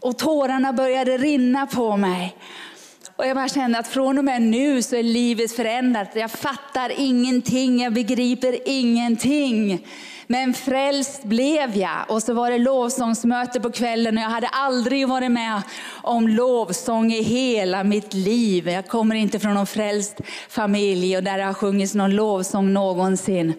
Och 0.00 0.18
tårarna 0.18 0.72
började 0.72 1.18
rinna 1.18 1.66
på 1.66 1.96
mig. 1.96 2.36
Och 3.22 3.28
jag 3.28 3.36
bara 3.36 3.48
kände 3.48 3.78
att 3.78 3.88
från 3.88 4.18
och 4.18 4.24
med 4.24 4.42
nu 4.42 4.82
så 4.82 4.96
är 4.96 5.02
livet 5.02 5.52
förändrat. 5.52 6.08
Jag 6.14 6.30
fattar 6.30 6.92
ingenting, 6.96 7.82
jag 7.82 7.92
begriper 7.92 8.58
ingenting. 8.68 9.86
Men 10.26 10.54
frälst 10.54 11.24
blev 11.24 11.76
jag. 11.76 11.98
Och 12.08 12.22
så 12.22 12.34
var 12.34 12.50
det 12.50 12.58
lovsångsmöte 12.58 13.60
på 13.60 13.70
kvällen 13.70 14.18
och 14.18 14.24
jag 14.24 14.28
hade 14.28 14.48
aldrig 14.48 15.08
varit 15.08 15.30
med 15.30 15.62
om 16.02 16.28
lovsång 16.28 17.12
i 17.12 17.22
hela 17.22 17.84
mitt 17.84 18.14
liv. 18.14 18.68
Jag 18.68 18.88
kommer 18.88 19.14
inte 19.14 19.38
från 19.38 19.54
någon 19.54 19.66
frälst 19.66 20.20
familj 20.48 21.16
och 21.16 21.22
där 21.22 21.38
det 21.38 21.44
har 21.44 21.54
sjungits 21.54 21.94
någon 21.94 22.10
lovsång 22.10 22.72
någonsin 22.72 23.54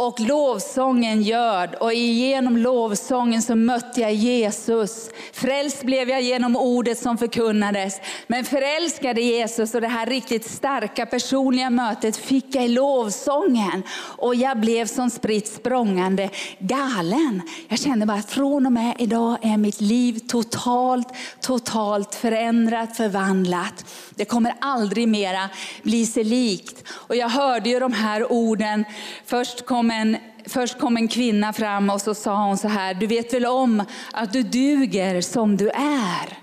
och 0.00 0.20
lovsången 0.20 1.22
gör. 1.22 1.82
Och 1.82 1.94
genom 1.94 2.56
lovsången 2.56 3.42
så 3.42 3.54
mötte 3.54 4.00
jag 4.00 4.14
Jesus. 4.14 5.10
Frälst 5.32 5.82
blev 5.82 6.10
jag 6.10 6.22
genom 6.22 6.56
ordet 6.56 6.98
som 6.98 7.18
förkunnades. 7.18 8.00
Men 8.26 8.44
förälskade 8.44 9.20
Jesus 9.20 9.74
och 9.74 9.80
det 9.80 9.88
här 9.88 10.06
riktigt 10.06 10.50
starka 10.50 11.06
personliga 11.06 11.70
mötet 11.70 12.16
fick 12.16 12.54
jag 12.54 12.64
i 12.64 12.68
lovsången. 12.68 13.82
Och 14.16 14.34
jag 14.34 14.60
blev 14.60 14.86
som 14.86 15.10
spritt 15.10 15.48
språngande 15.48 16.30
galen. 16.58 17.42
Jag 17.68 17.78
kände 17.78 18.06
bara 18.06 18.18
att 18.18 18.30
från 18.30 18.66
och 18.66 18.72
med 18.72 18.94
idag 18.98 19.38
är 19.42 19.56
mitt 19.56 19.80
liv 19.80 20.18
totalt, 20.28 21.08
totalt 21.40 22.14
förändrat, 22.14 22.96
förvandlat. 22.96 23.84
Det 24.14 24.24
kommer 24.24 24.54
aldrig 24.60 25.08
mera 25.08 25.48
bli 25.82 26.06
sig 26.06 26.24
likt. 26.24 26.84
Och 26.90 27.16
jag 27.16 27.28
hörde 27.28 27.70
ju 27.70 27.80
de 27.80 27.92
här 27.92 28.32
orden. 28.32 28.84
Först 29.26 29.66
kom 29.66 29.89
en 29.90 30.16
Först 30.46 30.78
kom 30.78 30.96
en 30.96 31.08
kvinna 31.08 31.52
fram 31.52 31.90
och 31.90 32.00
så 32.00 32.14
sa 32.14 32.46
hon 32.46 32.58
så 32.58 32.68
här, 32.68 32.94
du 32.94 33.06
vet 33.06 33.34
väl 33.34 33.46
om 33.46 33.84
att 34.12 34.32
du 34.32 34.42
duger 34.42 35.20
som 35.20 35.56
du 35.56 35.70
är. 35.70 36.38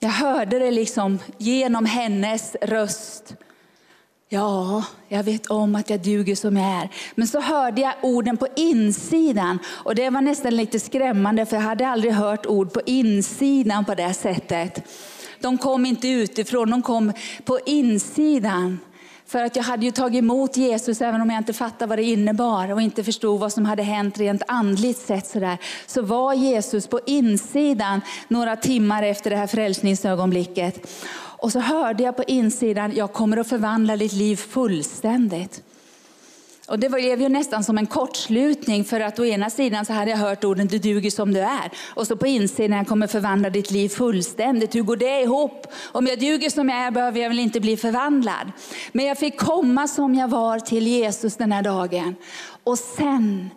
Jag 0.00 0.10
hörde 0.10 0.58
det 0.58 0.70
liksom 0.70 1.18
genom 1.38 1.84
hennes 1.84 2.56
röst. 2.62 3.34
Ja, 4.28 4.84
jag 5.08 5.22
vet 5.22 5.46
om 5.46 5.74
att 5.74 5.90
jag 5.90 6.00
duger 6.00 6.34
som 6.34 6.56
jag 6.56 6.66
är. 6.66 6.88
Men 7.14 7.28
så 7.28 7.40
hörde 7.40 7.80
jag 7.80 7.94
orden 8.02 8.36
på 8.36 8.46
insidan 8.56 9.58
och 9.66 9.94
det 9.94 10.10
var 10.10 10.20
nästan 10.20 10.56
lite 10.56 10.80
skrämmande 10.80 11.46
för 11.46 11.56
jag 11.56 11.62
hade 11.62 11.88
aldrig 11.88 12.12
hört 12.12 12.46
ord 12.46 12.72
på 12.72 12.80
insidan 12.86 13.84
på 13.84 13.94
det 13.94 14.14
sättet. 14.14 14.88
De 15.40 15.58
kom 15.58 15.86
inte 15.86 16.08
utifrån, 16.08 16.70
de 16.70 16.82
kom 16.82 17.12
på 17.44 17.58
insidan. 17.66 18.78
För 19.30 19.44
att 19.44 19.56
jag 19.56 19.62
hade 19.62 19.86
ju 19.86 19.92
tagit 19.92 20.18
emot 20.18 20.56
Jesus 20.56 21.00
även 21.00 21.20
om 21.20 21.30
jag 21.30 21.38
inte 21.38 21.52
fattade 21.52 21.88
vad 21.88 21.98
det 21.98 22.02
innebar 22.02 22.72
och 22.72 22.82
inte 22.82 23.04
förstod 23.04 23.40
vad 23.40 23.52
som 23.52 23.64
hade 23.64 23.82
hänt 23.82 24.18
rent 24.18 24.42
andligt 24.48 24.98
sett. 24.98 25.26
Sådär. 25.26 25.58
Så 25.86 26.02
var 26.02 26.34
Jesus 26.34 26.86
på 26.86 27.00
insidan 27.06 28.00
några 28.28 28.56
timmar 28.56 29.02
efter 29.02 29.30
det 29.30 29.36
här 29.36 29.46
frälsningsögonblicket. 29.46 30.90
Och 31.14 31.52
så 31.52 31.60
hörde 31.60 32.02
jag 32.02 32.16
på 32.16 32.24
insidan, 32.26 32.92
jag 32.96 33.12
kommer 33.12 33.36
att 33.36 33.48
förvandla 33.48 33.96
ditt 33.96 34.12
liv 34.12 34.36
fullständigt. 34.36 35.62
Och 36.70 36.78
det 36.78 36.88
blev 36.88 37.20
ju 37.20 37.28
nästan 37.28 37.64
som 37.64 37.78
en 37.78 37.86
kortslutning 37.86 38.84
för 38.84 39.00
att 39.00 39.18
å 39.18 39.24
ena 39.24 39.50
sidan 39.50 39.86
så 39.86 39.92
hade 39.92 40.10
jag 40.10 40.18
hört 40.18 40.44
orden 40.44 40.66
du 40.66 40.78
duger 40.78 41.10
som 41.10 41.34
du 41.34 41.40
är. 41.40 41.70
Och 41.94 42.06
så 42.06 42.16
på 42.16 42.26
insidan 42.26 42.78
jag 42.78 42.86
kommer 42.86 43.06
förvandla 43.06 43.50
ditt 43.50 43.70
liv 43.70 43.88
fullständigt. 43.88 44.74
Hur 44.74 44.82
går 44.82 44.96
det 44.96 45.20
ihop? 45.20 45.66
Om 45.92 46.06
jag 46.06 46.18
duger 46.20 46.50
som 46.50 46.68
jag 46.68 46.78
är 46.78 46.90
behöver 46.90 47.20
jag 47.20 47.28
väl 47.28 47.38
inte 47.38 47.60
bli 47.60 47.76
förvandlad. 47.76 48.52
Men 48.92 49.06
jag 49.06 49.18
fick 49.18 49.38
komma 49.40 49.88
som 49.88 50.14
jag 50.14 50.28
var 50.28 50.58
till 50.58 50.86
Jesus 50.86 51.36
den 51.36 51.52
här 51.52 51.62
dagen. 51.62 52.14
Och 52.64 52.78
sen 52.78 53.50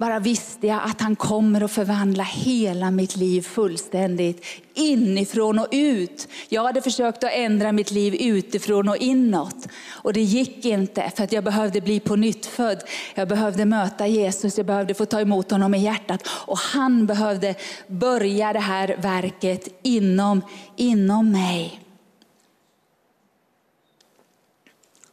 bara 0.00 0.18
visste 0.18 0.66
jag 0.66 0.80
att 0.84 1.00
han 1.00 1.16
kommer 1.16 1.60
att 1.60 1.70
förvandla 1.70 2.22
hela 2.22 2.90
mitt 2.90 3.16
liv 3.16 3.42
fullständigt, 3.42 4.44
inifrån 4.74 5.58
och 5.58 5.66
ut. 5.70 6.28
Jag 6.48 6.64
hade 6.64 6.82
försökt 6.82 7.24
att 7.24 7.32
ändra 7.32 7.72
mitt 7.72 7.90
liv 7.90 8.14
utifrån 8.14 8.88
och 8.88 8.96
inåt. 8.96 9.66
Och 9.90 10.12
det 10.12 10.20
gick 10.20 10.64
inte, 10.64 11.12
för 11.16 11.24
att 11.24 11.32
jag 11.32 11.44
behövde 11.44 11.80
bli 11.80 12.00
på 12.00 12.16
nytt 12.16 12.46
född. 12.46 12.82
Jag 13.14 13.28
behövde 13.28 13.64
möta 13.64 14.06
Jesus, 14.06 14.56
jag 14.56 14.66
behövde 14.66 14.94
få 14.94 15.06
ta 15.06 15.20
emot 15.20 15.50
honom 15.50 15.74
i 15.74 15.78
hjärtat. 15.78 16.28
Och 16.28 16.58
han 16.58 17.06
behövde 17.06 17.54
börja 17.86 18.52
det 18.52 18.58
här 18.58 18.96
verket 18.98 19.68
inom, 19.82 20.42
inom 20.76 21.32
mig. 21.32 21.80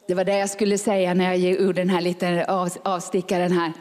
Det 0.07 0.13
var 0.13 0.23
det 0.23 0.37
jag 0.37 0.49
skulle 0.49 0.77
säga 0.77 1.13
när 1.13 1.25
jag 1.25 1.37
gjorde 1.37 1.81
den 1.81 1.89
här 1.89 2.01
liten 2.01 2.45
avstickaren 2.83 3.51
här 3.51 3.73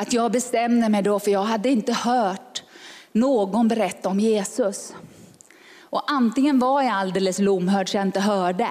att 0.00 0.12
jag 0.12 0.32
bestämde 0.32 0.88
mig 0.88 1.02
då, 1.02 1.18
för 1.18 1.30
jag 1.30 1.42
hade 1.42 1.68
inte 1.68 1.92
hört 1.92 2.62
någon 3.12 3.68
berätta 3.68 4.08
om 4.08 4.20
Jesus. 4.20 4.94
Och 5.80 6.10
antingen 6.10 6.58
var 6.58 6.82
jag 6.82 6.92
alldeles 6.92 7.38
lomhörd 7.38 7.88
så 7.88 7.96
jag 7.96 8.06
inte 8.06 8.20
hörde. 8.20 8.68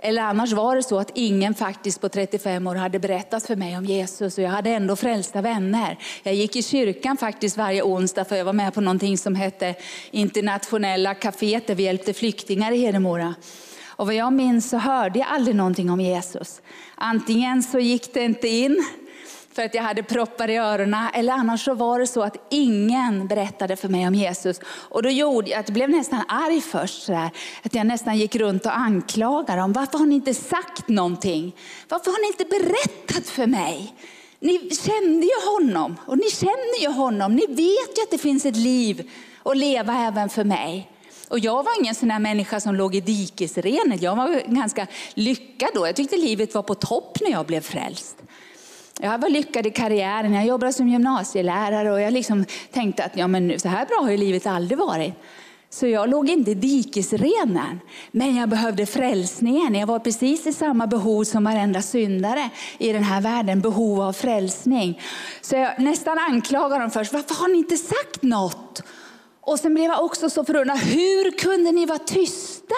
Eller 0.00 0.22
annars 0.22 0.52
var 0.52 0.76
det 0.76 0.82
så 0.82 0.98
att 0.98 1.10
ingen 1.14 1.54
faktiskt 1.54 2.00
på 2.00 2.08
35 2.08 2.66
år 2.66 2.74
hade 2.74 2.98
berättat 2.98 3.46
för 3.46 3.56
mig 3.56 3.76
om 3.78 3.84
Jesus 3.84 4.38
och 4.38 4.44
jag 4.44 4.50
hade 4.50 4.70
ändå 4.70 4.96
frälsta 4.96 5.42
vänner. 5.42 5.98
Jag 6.22 6.34
gick 6.34 6.56
i 6.56 6.62
kyrkan 6.62 7.16
faktiskt 7.16 7.56
varje 7.56 7.82
onsdag 7.82 8.24
för 8.24 8.36
jag 8.36 8.44
var 8.44 8.52
med 8.52 8.74
på 8.74 8.80
någonting 8.80 9.18
som 9.18 9.34
hette 9.34 9.74
internationella 10.10 11.14
kaféet 11.14 11.66
där 11.66 11.74
vi 11.74 11.82
hjälpte 11.82 12.12
flyktingar 12.12 12.72
i 12.72 12.78
Hedemora. 12.78 13.34
Och 13.86 14.06
vad 14.06 14.14
jag 14.14 14.32
minns 14.32 14.70
så 14.70 14.76
hörde 14.76 15.18
jag 15.18 15.28
aldrig 15.28 15.56
någonting 15.56 15.90
om 15.90 16.00
Jesus. 16.00 16.60
Antingen 16.94 17.62
så 17.62 17.78
gick 17.78 18.14
det 18.14 18.24
inte 18.24 18.48
in 18.48 18.84
för 19.56 19.62
att 19.62 19.74
jag 19.74 19.82
hade 19.82 20.02
proppar 20.02 20.50
i 20.50 20.56
öronen. 20.56 21.08
Eller 21.14 21.32
annars 21.32 21.64
så 21.64 21.74
var 21.74 21.98
det 21.98 22.06
så 22.06 22.22
att 22.22 22.36
ingen 22.50 23.26
berättade 23.26 23.76
för 23.76 23.88
mig 23.88 24.06
om 24.06 24.14
Jesus. 24.14 24.60
Och 24.66 25.02
då 25.02 25.08
gjorde 25.08 25.50
jag 25.50 25.64
jag 25.66 25.74
blev 25.74 25.90
nästan 25.90 26.22
arg 26.28 26.60
först. 26.60 27.02
Så 27.02 27.12
där, 27.12 27.30
att 27.62 27.74
jag 27.74 27.86
nästan 27.86 28.16
gick 28.16 28.36
runt 28.36 28.66
och 28.66 28.76
anklagade 28.76 29.60
dem. 29.60 29.72
Varför 29.72 29.98
har 29.98 30.06
ni 30.06 30.14
inte 30.14 30.34
sagt 30.34 30.88
någonting? 30.88 31.56
Varför 31.88 32.10
har 32.10 32.20
ni 32.20 32.26
inte 32.26 32.44
berättat 32.44 33.28
för 33.28 33.46
mig? 33.46 33.94
Ni 34.40 34.70
kände 34.70 35.26
ju 35.26 35.48
honom 35.54 35.96
och 36.06 36.18
ni 36.18 36.30
känner 36.30 36.80
ju 36.80 36.88
honom. 36.88 37.32
Ni 37.32 37.46
vet 37.46 37.98
ju 37.98 38.02
att 38.02 38.10
det 38.10 38.18
finns 38.18 38.46
ett 38.46 38.56
liv 38.56 39.10
att 39.42 39.56
leva 39.56 40.06
även 40.06 40.28
för 40.28 40.44
mig. 40.44 40.90
Och 41.28 41.38
jag 41.38 41.62
var 41.62 41.80
ingen 41.80 41.94
sån 41.94 42.22
människa 42.22 42.60
som 42.60 42.74
låg 42.74 42.94
i 42.94 43.00
dikesrenet. 43.00 44.02
Jag 44.02 44.16
var 44.16 44.54
ganska 44.54 44.86
lyckad 45.14 45.68
då. 45.74 45.86
Jag 45.86 45.96
tyckte 45.96 46.16
livet 46.16 46.54
var 46.54 46.62
på 46.62 46.74
topp 46.74 47.18
när 47.20 47.30
jag 47.30 47.46
blev 47.46 47.60
frälst. 47.60 48.16
Jag 49.00 49.18
var 49.18 49.28
lyckad 49.28 49.66
i 49.66 49.70
karriären, 49.70 50.34
jag 50.34 50.46
jobbade 50.46 50.72
som 50.72 50.88
gymnasielärare 50.88 51.92
och 51.92 52.00
jag 52.00 52.12
liksom 52.12 52.44
tänkte 52.72 53.04
att 53.04 53.16
ja, 53.16 53.26
men 53.26 53.60
så 53.60 53.68
här 53.68 53.86
bra 53.86 53.96
har 54.02 54.10
ju 54.10 54.16
livet 54.16 54.46
aldrig 54.46 54.78
varit. 54.78 55.14
Så 55.70 55.86
jag 55.86 56.08
låg 56.08 56.30
inte 56.30 56.50
i 56.50 56.54
dikesrenen, 56.54 57.80
men 58.10 58.36
jag 58.36 58.48
behövde 58.48 58.86
frälsningen. 58.86 59.74
Jag 59.74 59.86
var 59.86 59.98
precis 59.98 60.46
i 60.46 60.52
samma 60.52 60.86
behov 60.86 61.24
som 61.24 61.44
varenda 61.44 61.82
syndare 61.82 62.50
i 62.78 62.92
den 62.92 63.02
här 63.02 63.20
världen, 63.20 63.60
behov 63.60 64.00
av 64.00 64.12
frälsning. 64.12 65.00
Så 65.40 65.56
jag 65.56 65.78
nästan 65.78 66.18
anklagade 66.18 66.80
dem 66.80 66.90
först, 66.90 67.12
varför 67.12 67.34
har 67.34 67.48
ni 67.48 67.58
inte 67.58 67.76
sagt 67.76 68.22
något? 68.22 68.82
Och 69.40 69.58
sen 69.58 69.74
blev 69.74 69.84
jag 69.84 70.04
också 70.04 70.30
så 70.30 70.44
förundrad, 70.44 70.78
hur 70.78 71.38
kunde 71.38 71.72
ni 71.72 71.86
vara 71.86 71.98
tysta? 71.98 72.74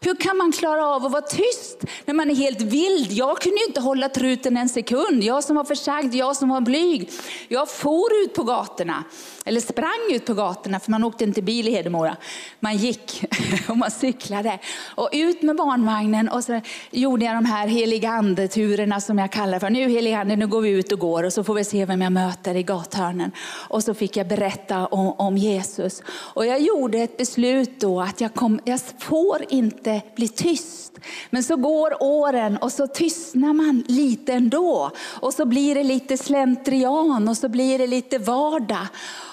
Hur 0.00 0.14
kan 0.14 0.36
man 0.36 0.52
klara 0.52 0.86
av 0.86 1.06
att 1.06 1.12
vara 1.12 1.22
tyst 1.22 1.84
när 2.04 2.14
man 2.14 2.30
är 2.30 2.34
helt 2.34 2.60
vild? 2.60 3.12
Jag 3.12 3.40
kunde 3.40 3.64
inte 3.68 3.80
hålla 3.80 4.08
truten 4.08 4.56
en 4.56 4.68
sekund. 4.68 5.22
Jag 5.22 5.44
som 5.44 5.56
var 5.56 5.64
försagd, 5.64 6.14
jag 6.14 6.36
som 6.36 6.48
var 6.48 6.60
blyg. 6.60 7.10
Jag 7.48 7.70
for 7.70 8.22
ut 8.24 8.34
på 8.34 8.42
gatorna, 8.42 9.04
eller 9.46 9.60
sprang 9.60 10.10
ut 10.10 10.26
på 10.26 10.34
gatorna, 10.34 10.80
för 10.80 10.90
man 10.90 11.04
åkte 11.04 11.24
inte 11.24 11.42
bil 11.42 11.68
i 11.68 11.70
Hedemora. 11.70 12.16
Man 12.60 12.76
gick 12.76 13.24
och 13.68 13.78
man 13.78 13.90
cyklade. 13.90 14.58
Och 14.94 15.08
ut 15.12 15.42
med 15.42 15.56
barnvagnen 15.56 16.28
och 16.28 16.44
så 16.44 16.60
gjorde 16.90 17.24
jag 17.24 17.34
de 17.34 17.44
här 17.44 17.66
heliga 17.66 18.10
andeturerna 18.10 19.00
som 19.00 19.18
jag 19.18 19.32
kallar 19.32 19.58
för. 19.58 19.70
Nu 19.70 19.88
heliga 19.88 20.18
ande, 20.18 20.36
nu 20.36 20.46
går 20.46 20.60
vi 20.60 20.70
ut 20.70 20.92
och 20.92 20.98
går 20.98 21.22
och 21.22 21.32
så 21.32 21.44
får 21.44 21.54
vi 21.54 21.64
se 21.64 21.84
vem 21.84 22.02
jag 22.02 22.12
möter 22.12 22.54
i 22.54 22.62
gathörnen. 22.62 23.32
Och 23.68 23.84
så 23.84 23.94
fick 23.94 24.16
jag 24.16 24.28
berätta 24.28 24.86
om, 24.86 25.12
om 25.12 25.36
Jesus. 25.36 26.02
Och 26.08 26.46
jag 26.46 26.60
gjorde 26.60 26.98
ett 26.98 27.16
beslut 27.16 27.80
då 27.80 28.00
att 28.00 28.20
jag, 28.20 28.34
kom, 28.34 28.60
jag 28.64 28.80
får 28.98 29.44
inte 29.48 30.02
bli 30.16 30.28
tyst. 30.28 30.92
Men 31.30 31.42
så 31.42 31.56
går 31.56 32.02
åren 32.02 32.56
och 32.56 32.72
så 32.72 32.86
tystnar 32.86 33.52
man 33.52 33.84
lite 33.88 34.32
ändå. 34.32 34.90
Och 35.20 35.34
så 35.34 35.44
blir 35.44 35.74
det 35.74 35.84
lite 35.84 36.16
slentrian 36.16 37.28
och 37.28 37.36
så 37.36 37.48
blir 37.48 37.78
det 37.78 37.86
lite 37.86 38.18
vardag. 38.18 38.86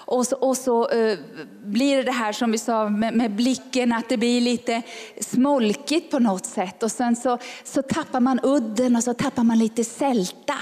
Och 0.06 0.28
så, 0.28 0.36
och 0.36 0.58
så 0.58 0.90
eh, 0.90 1.18
blir 1.64 1.98
det 1.98 2.04
det 2.04 2.12
här 2.12 2.34
som 2.34 2.52
vi 2.52 2.58
sa 2.58 2.90
med, 2.90 3.14
med, 3.14 3.36
blicken, 3.36 3.94
att 3.94 4.10
det 4.10 4.18
blir 4.18 4.42
lite 4.42 4.82
smolkigt 5.22 6.12
på 6.12 6.20
något 6.20 6.46
sätt. 6.46 6.84
Och 6.84 6.92
sen 6.92 7.16
så, 7.16 7.38
så 7.64 7.82
tappar 7.82 8.20
man 8.20 8.40
udden 8.44 8.96
och 8.96 9.04
så 9.04 9.14
tappar 9.14 9.44
man 9.44 9.60
lite 9.60 9.84
sälta. 9.84 10.56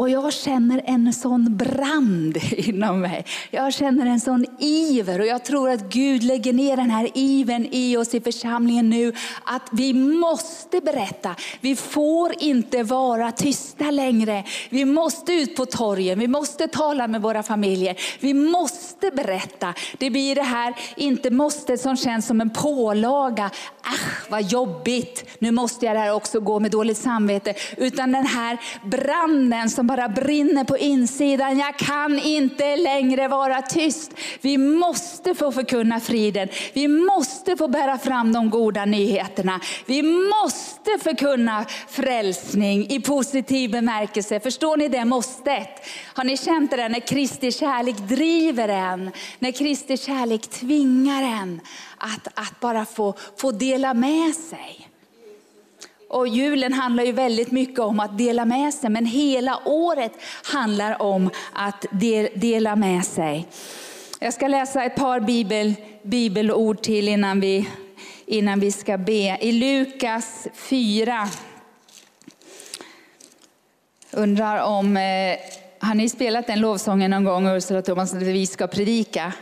Och 0.00 0.10
jag 0.10 0.32
känner 0.32 0.82
en 0.84 1.12
sån 1.12 1.56
brand 1.56 2.36
inom 2.52 3.00
mig. 3.00 3.24
Jag 3.50 3.74
känner 3.74 4.06
en 4.06 4.20
sån 4.20 4.46
iver 4.58 5.20
och 5.20 5.26
jag 5.26 5.44
tror 5.44 5.70
att 5.70 5.80
Gud 5.80 6.22
lägger 6.22 6.52
ner 6.52 6.76
den 6.76 6.90
här 6.90 7.10
ivern 7.14 7.68
i 7.70 7.96
oss 7.96 8.14
i 8.14 8.20
församlingen 8.20 8.90
nu. 8.90 9.12
Att 9.44 9.68
vi 9.72 9.94
måste 9.94 10.80
berätta. 10.80 11.34
Vi 11.60 11.76
får 11.76 12.42
inte 12.42 12.82
vara 12.82 13.32
tysta 13.32 13.90
längre. 13.90 14.44
Vi 14.70 14.84
måste 14.84 15.32
ut 15.32 15.56
på 15.56 15.66
torgen, 15.66 16.18
vi 16.18 16.28
måste 16.28 16.68
tala 16.68 17.08
med 17.08 17.22
våra 17.22 17.42
familjer. 17.42 17.96
Vi 18.20 18.34
måste 18.34 19.10
berätta. 19.10 19.74
Det 19.98 20.10
blir 20.10 20.34
det 20.34 20.42
här, 20.42 20.74
inte 20.96 21.30
måste 21.30 21.78
som 21.78 21.96
känns 21.96 22.26
som 22.26 22.40
en 22.40 22.50
pålaga. 22.50 23.50
Ach 23.82 24.30
vad 24.30 24.42
jobbigt, 24.42 25.36
nu 25.38 25.50
måste 25.50 25.86
jag 25.86 25.96
där 25.96 26.12
också 26.12 26.40
gå 26.40 26.60
med 26.60 26.70
dåligt 26.70 26.98
samvete. 26.98 27.54
Utan 27.76 28.12
den 28.12 28.26
här 28.26 28.58
branden 28.84 29.70
som 29.70 29.87
bara 29.88 30.08
brinner 30.08 30.64
på 30.64 30.78
insidan. 30.78 31.58
Jag 31.58 31.78
kan 31.78 32.18
inte 32.18 32.76
längre 32.76 33.28
vara 33.28 33.62
tyst. 33.62 34.12
Vi 34.40 34.58
måste 34.58 35.34
få 35.34 35.52
förkunna 35.52 36.00
friden. 36.00 36.48
Vi 36.72 36.88
måste 36.88 37.56
få 37.56 37.68
bära 37.68 37.98
fram 37.98 38.32
de 38.32 38.50
goda 38.50 38.84
nyheterna. 38.84 39.60
Vi 39.86 40.02
måste 40.02 40.98
förkunna 41.02 41.64
frälsning 41.88 42.90
i 42.90 43.00
positiv 43.00 43.70
bemärkelse. 43.70 44.40
Förstår 44.40 44.76
ni 44.76 44.88
det 44.88 45.04
måstet? 45.04 45.86
Har 46.14 46.24
ni 46.24 46.36
känt 46.36 46.70
det 46.70 46.88
när 46.88 47.00
Kristi 47.00 47.52
kärlek 47.52 47.96
driver 47.96 48.68
en? 48.68 49.10
När 49.38 49.52
Kristi 49.52 49.96
kärlek 49.96 50.50
tvingar 50.50 51.22
en 51.22 51.60
att, 51.96 52.28
att 52.34 52.60
bara 52.60 52.84
få, 52.84 53.14
få 53.36 53.50
dela 53.50 53.94
med 53.94 54.34
sig. 54.34 54.88
Och 56.08 56.28
julen 56.28 56.72
handlar 56.72 57.04
ju 57.04 57.12
väldigt 57.12 57.50
mycket 57.50 57.78
om 57.78 58.00
att 58.00 58.18
dela 58.18 58.44
med 58.44 58.74
sig, 58.74 58.90
men 58.90 59.06
hela 59.06 59.60
året 59.64 60.12
handlar 60.44 61.02
om 61.02 61.30
att 61.52 61.84
dela 62.34 62.76
med 62.76 63.04
sig. 63.04 63.46
Jag 64.20 64.34
ska 64.34 64.48
läsa 64.48 64.84
ett 64.84 64.96
par 64.96 65.20
bibel, 65.20 65.74
bibelord 66.02 66.82
till 66.82 67.08
innan 67.08 67.40
vi, 67.40 67.68
innan 68.26 68.60
vi 68.60 68.72
ska 68.72 68.98
be. 68.98 69.38
I 69.40 69.52
Lukas 69.52 70.48
4 70.54 71.28
undrar 74.10 74.62
om, 74.62 74.96
eh, 74.96 75.36
har 75.78 75.94
ni 75.94 76.08
spelat 76.08 76.46
den 76.46 76.60
lovsången 76.60 77.10
någon 77.10 77.24
gång, 77.24 77.46
Ursula 77.48 77.78
och 77.78 77.84
Thomas, 77.84 78.14
att 78.14 78.22
vi 78.22 78.46
ska 78.46 78.66
predika? 78.66 79.32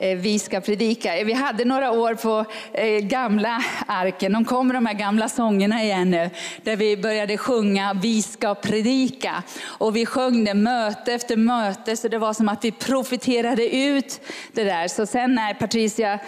Eh, 0.00 0.16
vi 0.18 0.38
ska 0.38 0.60
predika. 0.60 1.24
Vi 1.24 1.32
hade 1.32 1.64
några 1.64 1.90
år 1.90 2.14
på 2.14 2.44
eh, 2.72 2.98
gamla 2.98 3.64
arken, 3.86 4.32
de 4.32 4.44
kommer 4.44 4.74
de 4.74 4.86
här 4.86 4.94
gamla 4.94 5.28
sångerna 5.28 5.82
igen 5.82 6.10
nu, 6.10 6.30
där 6.62 6.76
vi 6.76 6.96
började 6.96 7.38
sjunga 7.38 7.94
Vi 8.02 8.22
ska 8.22 8.54
predika. 8.54 9.42
Och 9.62 9.96
vi 9.96 10.06
sjöng 10.06 10.44
det 10.44 10.54
möte 10.54 11.12
efter 11.12 11.36
möte, 11.36 11.96
så 11.96 12.08
det 12.08 12.18
var 12.18 12.32
som 12.32 12.48
att 12.48 12.64
vi 12.64 12.72
profiterade 12.72 13.76
ut 13.76 14.20
det 14.52 14.64
där. 14.64 14.88
Så 14.88 15.06
sen 15.06 15.34
när 15.34 15.54
Patricia, 15.54 16.18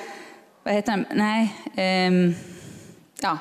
vad 0.63 0.75
heter 0.75 0.91
han, 0.91 1.05
nej, 1.15 1.55
um, 2.09 2.35
ja, 3.21 3.39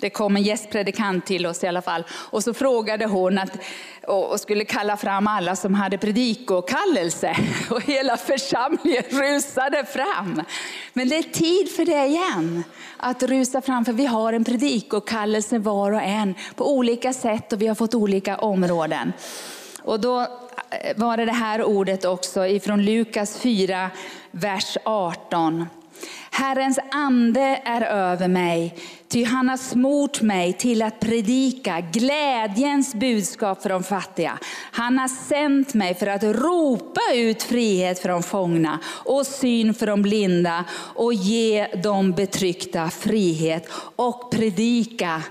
det 0.00 0.10
kom 0.10 0.36
en 0.36 0.42
gästpredikant 0.42 1.26
till 1.26 1.46
oss 1.46 1.64
i 1.64 1.66
alla 1.66 1.82
fall. 1.82 2.04
Och 2.10 2.44
så 2.44 2.54
frågade 2.54 3.06
hon 3.06 3.38
att, 3.38 3.50
och 4.06 4.40
skulle 4.40 4.64
kalla 4.64 4.96
fram 4.96 5.26
alla 5.26 5.56
som 5.56 5.74
hade 5.74 5.98
predikokallelse. 5.98 7.36
Och 7.70 7.82
hela 7.82 8.16
församlingen 8.16 9.02
rusade 9.10 9.84
fram. 9.84 10.42
Men 10.92 11.08
det 11.08 11.16
är 11.16 11.22
tid 11.22 11.76
för 11.76 11.84
det 11.84 12.06
igen. 12.06 12.64
Att 12.96 13.22
rusa 13.22 13.60
fram, 13.60 13.84
för 13.84 13.92
vi 13.92 14.06
har 14.06 14.32
en 14.32 14.44
predikokallelse 14.44 15.58
var 15.58 15.92
och 15.92 16.02
en 16.02 16.34
på 16.54 16.72
olika 16.72 17.12
sätt 17.12 17.52
och 17.52 17.62
vi 17.62 17.66
har 17.66 17.74
fått 17.74 17.94
olika 17.94 18.36
områden. 18.36 19.12
Och 19.82 20.00
då 20.00 20.20
eh, 20.20 20.26
var 20.96 21.16
det 21.16 21.24
det 21.24 21.32
här 21.32 21.64
ordet 21.64 22.04
också 22.04 22.46
ifrån 22.46 22.84
Lukas 22.84 23.38
4, 23.38 23.90
vers 24.30 24.76
18. 24.84 25.66
Herrens 26.30 26.78
ande 26.90 27.60
är 27.64 27.82
över 27.82 28.28
mig, 28.28 28.74
ty 29.08 29.24
han 29.24 29.48
har 29.48 29.56
smort 29.56 30.20
mig 30.20 30.52
till 30.52 30.82
att 30.82 31.00
predika 31.00 31.80
glädjens 31.80 32.94
budskap 32.94 33.62
för 33.62 33.68
de 33.68 33.84
fattiga. 33.84 34.38
Han 34.72 34.98
har 34.98 35.08
sänt 35.08 35.74
mig 35.74 35.94
för 35.94 36.06
att 36.06 36.22
ropa 36.22 37.00
ut 37.14 37.42
frihet 37.42 37.98
för 37.98 38.08
de 38.08 38.22
fångna 38.22 38.78
och 38.86 39.26
syn 39.26 39.74
för 39.74 39.86
de 39.86 40.02
blinda 40.02 40.64
och 40.94 41.14
ge 41.14 41.66
de 41.82 42.12
betryckta 42.12 42.90
frihet 42.90 43.68
och 43.96 44.30
predika 44.30 45.22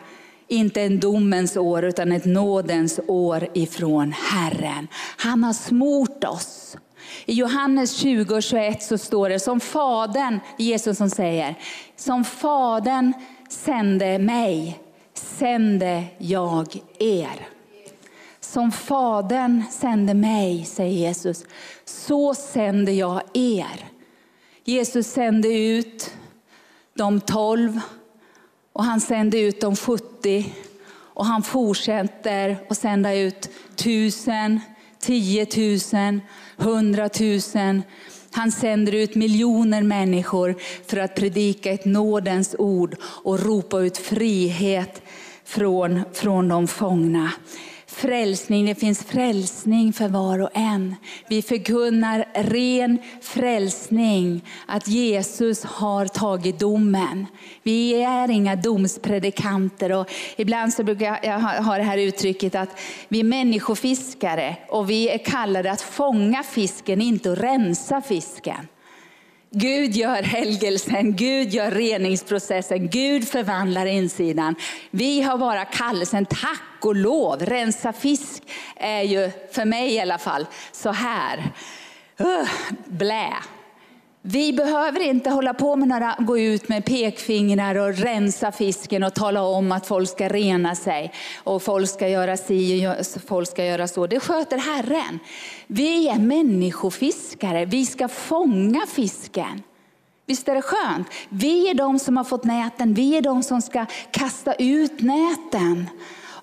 inte 0.48 0.82
en 0.82 1.00
domens 1.00 1.58
år 1.58 1.86
utan 1.86 2.12
ett 2.12 2.26
nådens 2.26 3.00
år 3.08 3.48
ifrån 3.54 4.12
Herren. 4.12 4.88
Han 5.18 5.44
har 5.44 5.54
smort 5.54 6.24
oss. 6.24 6.78
I 7.30 7.34
Johannes 7.34 7.96
20 7.96 8.36
och 8.36 8.44
21 8.44 8.84
så 8.84 8.98
står 8.98 9.30
det 9.30 9.40
som 9.40 9.60
Fadern, 9.60 10.40
Jesus 10.58 10.98
som 10.98 11.10
säger, 11.10 11.56
som 11.96 12.24
Fadern 12.24 13.14
sände 13.50 14.20
mig, 14.20 14.80
sände 15.14 16.04
jag 16.18 16.82
er. 17.00 17.48
Som 18.40 18.72
Fadern 18.72 19.64
sände 19.72 20.14
mig, 20.14 20.66
säger 20.66 20.98
Jesus, 20.98 21.46
så 21.86 22.36
sänder 22.36 22.94
jag 22.94 23.22
er. 23.34 23.86
Jesus 24.64 25.08
sände 25.08 25.48
ut 25.48 26.14
de 26.94 27.22
tolv 27.22 27.80
och 28.74 28.84
han 28.84 29.02
sände 29.02 29.40
ut 29.40 29.62
de 29.62 29.76
70 29.76 30.54
och 30.96 31.26
han 31.26 31.44
fortsätter 31.44 32.58
att 32.70 32.78
sända 32.78 33.16
ut 33.16 33.50
tusen, 33.76 34.60
tiotusen, 35.00 36.22
hundratusen. 36.58 37.84
Han 38.32 38.52
sänder 38.52 38.96
ut 38.96 39.16
miljoner 39.16 39.82
människor 39.82 40.56
för 40.88 40.98
att 40.98 41.16
predika 41.16 41.72
ett 41.72 41.86
nådens 41.86 42.56
ord 42.60 42.96
och 43.02 43.40
ropa 43.40 43.80
ut 43.80 43.98
frihet 43.98 45.02
från, 45.46 46.02
från 46.14 46.48
de 46.48 46.68
fångna 46.68 47.32
frälsning. 47.98 48.66
Det 48.66 48.76
finns 48.76 49.04
frälsning 49.04 49.94
för 49.94 50.08
var 50.08 50.40
och 50.40 50.50
en. 50.54 50.96
Vi 51.28 51.42
förkunnar 51.42 52.26
ren 52.34 52.98
frälsning, 53.22 54.42
att 54.66 54.88
Jesus 54.88 55.64
har 55.64 56.06
tagit 56.06 56.60
domen. 56.60 57.26
Vi 57.64 58.04
är 58.04 58.32
inga 58.32 58.56
domspredikanter. 58.56 59.92
Och 59.92 60.12
ibland 60.36 60.74
så 60.74 60.84
brukar 60.84 61.20
jag 61.24 61.40
ha 61.40 61.78
det 61.78 61.84
här 61.84 61.98
uttrycket 61.98 62.56
att 62.56 62.80
vi 63.08 63.20
är 63.20 63.24
människofiskare 63.24 64.56
och 64.70 64.90
vi 64.90 65.10
är 65.10 65.18
kallade 65.18 65.72
att 65.72 65.82
fånga 65.82 66.44
fisken, 66.44 67.02
inte 67.02 67.32
att 67.32 67.40
rensa 67.40 68.02
fisken. 68.02 68.68
Gud 69.50 69.96
gör 69.96 70.24
helgelsen, 70.24 71.16
Gud 71.16 71.54
gör 71.54 71.72
reningsprocessen, 71.72 72.90
Gud 72.90 73.28
förvandlar 73.28 73.86
insidan. 73.86 74.56
Vi 74.92 75.22
har 75.22 75.38
bara 75.38 75.66
kallelsen, 75.66 76.26
tack 76.26 76.86
och 76.86 76.96
lov. 76.96 77.46
Rensa 77.46 77.94
fisk 77.94 78.44
är 78.76 79.02
ju, 79.02 79.32
för 79.52 79.66
mig 79.66 79.94
i 79.94 80.00
alla 80.00 80.18
fall, 80.18 80.46
så 80.72 80.92
här. 80.92 81.52
Uh, 82.22 82.50
blä. 82.86 83.34
Vi 84.30 84.54
behöver 84.54 85.00
inte 85.00 85.30
hålla 85.30 85.54
på 85.54 85.76
med 85.76 85.88
några, 85.88 86.16
gå 86.20 86.40
ut 86.40 86.70
med 86.70 86.86
pekfingrar 86.86 87.76
och 87.76 87.98
rensa 87.98 88.52
fisken 88.52 89.04
och 89.04 89.14
tala 89.14 89.44
om 89.44 89.72
att 89.72 89.88
folk 89.88 90.10
ska 90.10 90.28
rena 90.28 90.76
sig 90.76 91.14
och 91.44 91.64
folk 91.64 91.90
ska 91.90 92.08
göra 92.08 92.38
si 92.38 92.88
och 92.88 93.22
folk 93.28 93.50
ska 93.50 93.66
göra 93.66 93.88
så. 93.88 94.08
Det 94.08 94.20
sköter 94.20 94.58
Herren. 94.58 95.20
Vi 95.68 96.10
är 96.10 96.20
människofiskare, 96.20 97.66
vi 97.66 97.86
ska 97.86 98.08
fånga 98.08 98.86
fisken. 98.88 99.64
Visst 100.26 100.48
är 100.48 100.56
det 100.56 100.62
skönt? 100.62 101.08
Vi 101.30 101.70
är 101.70 101.74
de 101.74 102.00
som 102.00 102.18
har 102.18 102.24
fått 102.24 102.44
näten, 102.44 102.94
vi 102.94 103.18
är 103.18 103.22
de 103.22 103.44
som 103.44 103.62
ska 103.62 103.86
kasta 104.12 104.54
ut 104.54 105.02
näten. 105.02 105.90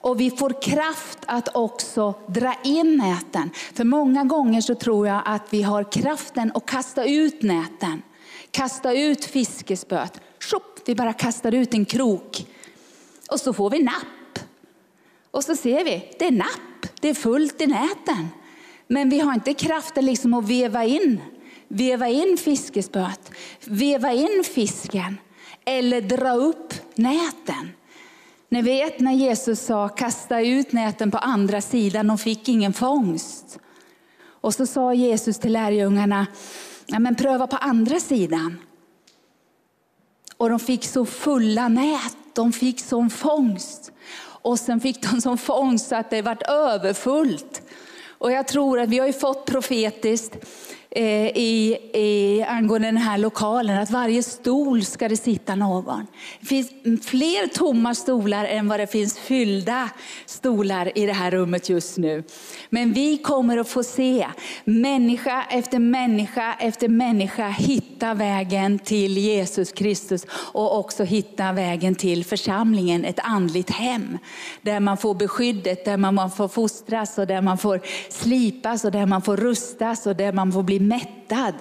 Och 0.05 0.21
vi 0.21 0.31
får 0.31 0.63
kraft 0.63 1.19
att 1.27 1.57
också 1.57 2.15
dra 2.27 2.55
in 2.65 2.97
näten. 2.97 3.51
För 3.75 3.85
många 3.85 4.25
gånger 4.25 4.61
så 4.61 4.75
tror 4.75 5.07
jag 5.07 5.23
att 5.25 5.43
vi 5.51 5.63
har 5.63 5.93
kraften 5.93 6.53
att 6.55 6.67
kasta 6.67 7.05
ut 7.05 7.43
näten. 7.43 8.03
Kasta 8.51 8.93
ut 8.93 9.25
fiskespöet. 9.25 10.21
Shop, 10.41 10.61
vi 10.87 10.95
bara 10.95 11.13
kastar 11.13 11.55
ut 11.55 11.75
en 11.75 11.85
krok. 11.85 12.47
Och 13.31 13.41
så 13.41 13.53
får 13.53 13.71
vi 13.71 13.83
napp. 13.83 14.39
Och 15.31 15.45
så 15.45 15.57
ser 15.57 15.85
vi, 15.85 16.15
det 16.19 16.27
är 16.27 16.33
napp, 16.33 16.87
det 17.01 17.09
är 17.09 17.15
fullt 17.15 17.61
i 17.61 17.67
näten. 17.67 18.29
Men 18.89 19.11
vi 19.11 19.21
har 19.21 19.35
inte 19.35 19.55
kraften 19.55 20.07
liksom 20.07 20.35
att 20.35 20.49
veva 20.49 20.85
in, 20.85 21.21
veva 21.69 22.09
in 22.09 22.37
fiskespöet, 22.37 23.31
veva 23.65 24.13
in 24.13 24.45
fisken 24.55 25.19
eller 25.65 26.01
dra 26.01 26.33
upp 26.33 26.75
näten. 26.95 27.71
Ni 28.55 28.63
vet 28.63 29.01
när 29.01 29.13
Jesus 29.13 29.61
sa 29.61 29.89
kasta 29.89 30.41
ut 30.41 30.73
näten 30.73 31.11
på 31.11 31.19
andra 31.19 31.61
sidan, 31.61 32.07
de 32.07 32.19
fick 32.19 32.49
ingen 32.49 32.73
fångst. 32.73 33.59
Och 34.25 34.55
så 34.55 34.67
sa 34.67 34.95
Jesus 34.95 35.39
till 35.39 35.53
lärjungarna, 35.53 36.27
ja, 36.87 36.99
men 36.99 37.15
pröva 37.15 37.47
på 37.47 37.57
andra 37.57 38.01
sidan. 38.01 38.59
Och 40.37 40.51
de 40.51 40.61
fick 40.61 40.85
så 40.85 41.07
fulla 41.07 41.69
nät, 41.69 42.17
de 42.33 42.53
fick 42.53 42.81
sån 42.81 43.11
fångst. 43.11 43.93
Och 44.19 44.59
sen 44.59 44.81
fick 44.81 45.11
de 45.11 45.21
sån 45.21 45.39
fångst 45.39 45.89
så 45.89 45.97
att 45.97 46.11
det 46.11 46.23
vart 46.23 46.43
överfullt. 46.43 47.63
Och 48.09 48.33
jag 48.33 48.49
tror 48.49 48.81
att 48.81 48.89
vi 48.89 48.99
har 48.99 49.07
ju 49.07 49.13
fått 49.13 49.47
profetiskt 49.47 50.37
Eh, 50.97 51.27
i, 51.27 51.79
i, 51.95 52.43
angående 52.49 52.89
den 52.89 52.97
här 52.97 53.19
lokalen, 53.19 53.79
att 53.79 53.91
varje 53.91 54.23
stol 54.23 54.85
ska 54.85 55.09
det 55.09 55.17
sitta 55.17 55.55
någon. 55.55 56.07
Det 56.41 56.47
finns 56.47 56.71
fler 57.07 57.47
tomma 57.47 57.95
stolar 57.95 58.45
än 58.45 58.69
vad 58.69 58.81
det 58.81 58.87
finns 58.87 59.19
fyllda 59.19 59.91
stolar 60.27 60.99
i 60.99 61.07
det 61.07 61.13
här 61.13 61.31
rummet 61.31 61.69
just 61.69 61.99
nu. 61.99 62.23
Men 62.71 62.93
vi 62.93 63.19
kommer 63.19 63.59
att 63.59 63.69
få 63.69 63.83
se 63.83 64.27
människa 64.65 65.45
efter 65.51 65.79
människa 65.79 66.55
efter 66.61 66.89
människa 66.89 67.49
hitta 67.49 68.15
vägen 68.15 68.79
till 68.79 69.19
Jesus 69.19 69.73
Kristus 69.73 70.27
och 70.31 70.79
också 70.79 71.05
hitta 71.05 71.53
vägen 71.53 71.95
till 71.95 72.25
församlingen, 72.25 73.05
ett 73.05 73.21
andligt 73.23 73.71
hem. 73.71 74.19
Där 74.63 74.81
man 74.81 74.97
får 74.97 75.15
beskyddet, 75.15 75.85
där 75.85 75.97
man 75.97 76.31
får 76.31 76.49
fostras 76.49 77.19
och 77.19 77.27
där 77.27 77.43
man 77.43 77.59
får 77.59 77.81
slipas 78.09 78.85
och 78.85 78.93
där 78.93 79.07
man 79.07 79.23
får 79.23 79.37
rustas 79.37 80.07
och 80.07 80.17
där 80.17 80.33
man 80.33 80.53
får 80.53 80.63
bli 80.63 80.84
mättad 80.89 81.55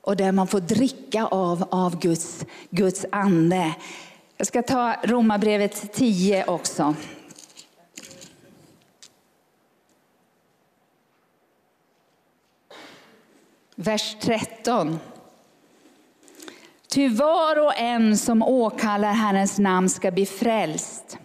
och 0.00 0.16
där 0.16 0.32
man 0.32 0.46
får 0.46 0.60
dricka 0.60 1.26
av, 1.26 1.68
av 1.70 2.00
Guds, 2.00 2.46
Guds 2.70 3.06
ande. 3.12 3.74
Jag 4.36 4.46
ska 4.46 4.62
ta 4.62 4.96
Romarbrevet 5.02 5.92
10 5.92 6.44
också. 6.44 6.94
Vers 13.74 14.16
13. 14.20 14.98
Ty 16.88 17.08
var 17.08 17.66
och 17.66 17.78
en 17.78 18.18
som 18.18 18.42
åkallar 18.42 19.12
Herrens 19.12 19.58
namn 19.58 19.88
ska 19.88 20.10
bli 20.10 20.26
frälst. 20.26 21.18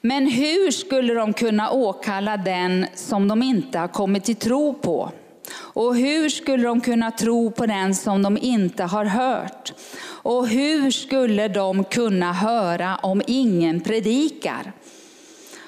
Men 0.00 0.26
hur 0.26 0.70
skulle 0.70 1.14
de 1.14 1.32
kunna 1.32 1.70
åkalla 1.70 2.36
den 2.36 2.86
som 2.94 3.28
de 3.28 3.42
inte 3.42 3.78
har 3.78 3.88
kommit 3.88 4.24
till 4.24 4.36
tro 4.36 4.74
på? 4.74 5.12
Och 5.54 5.96
hur 5.96 6.28
skulle 6.28 6.62
de 6.62 6.80
kunna 6.80 7.10
tro 7.10 7.50
på 7.50 7.66
den 7.66 7.94
som 7.94 8.22
de 8.22 8.38
inte 8.38 8.84
har 8.84 9.04
hört? 9.04 9.72
Och 10.04 10.48
hur 10.48 10.90
skulle 10.90 11.48
de 11.48 11.84
kunna 11.84 12.32
höra 12.32 12.96
om 12.96 13.22
ingen 13.26 13.80
predikar? 13.80 14.72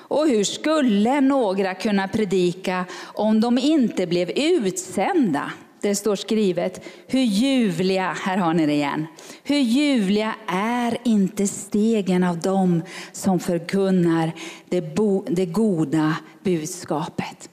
Och 0.09 0.29
hur 0.29 0.45
skulle 0.45 1.21
några 1.21 1.75
kunna 1.75 2.09
predika 2.09 2.85
om 3.03 3.41
de 3.41 3.59
inte 3.59 4.07
blev 4.07 4.31
utsända? 4.31 5.53
Det 5.81 5.95
står 5.95 6.17
skrivet, 6.17 6.85
hur 7.07 7.21
ljuvliga, 7.21 8.17
här 8.21 8.37
har 8.37 8.55
ni 8.55 8.67
det 8.67 8.73
igen, 8.73 9.07
hur 9.43 9.59
ljuvliga 9.59 10.35
är 10.47 10.99
inte 11.05 11.47
stegen 11.47 12.25
av 12.25 12.39
dem 12.39 12.83
som 13.13 13.41
förkunnar 13.41 14.33
det, 14.69 14.95
bo, 14.95 15.25
det 15.29 15.47
goda 15.47 16.17
budskapet. 16.43 17.49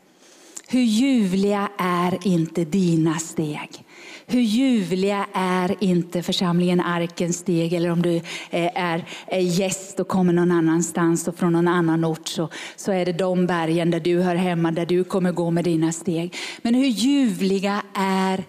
Hur 0.73 0.83
ljuvliga 0.83 1.69
är 1.77 2.27
inte 2.27 2.65
dina 2.65 3.13
steg? 3.19 3.69
Hur 4.25 4.41
ljuvliga 4.41 5.27
är 5.33 5.75
inte 5.79 6.23
församlingen 6.23 6.79
Arkens 6.79 7.37
steg 7.37 7.73
eller 7.73 7.91
om 7.91 8.01
du 8.01 8.15
eh, 8.15 8.21
är 8.75 9.05
eh, 9.27 9.59
gäst 9.59 9.99
och 9.99 10.07
kommer 10.07 10.33
någon 10.33 10.51
annanstans 10.51 11.27
och 11.27 11.35
från 11.35 11.53
någon 11.53 11.67
annan 11.67 12.05
ort 12.05 12.27
så, 12.27 12.49
så 12.75 12.91
är 12.91 13.05
det 13.05 13.13
de 13.13 13.47
bergen 13.47 13.91
där 13.91 13.99
du 13.99 14.21
hör 14.21 14.35
hemma, 14.35 14.71
där 14.71 14.85
du 14.85 15.03
kommer 15.03 15.31
gå 15.31 15.51
med 15.51 15.63
dina 15.63 15.91
steg. 15.91 16.35
Men 16.61 16.75
hur 16.75 16.87
ljuvliga 16.87 17.81
är 17.93 18.43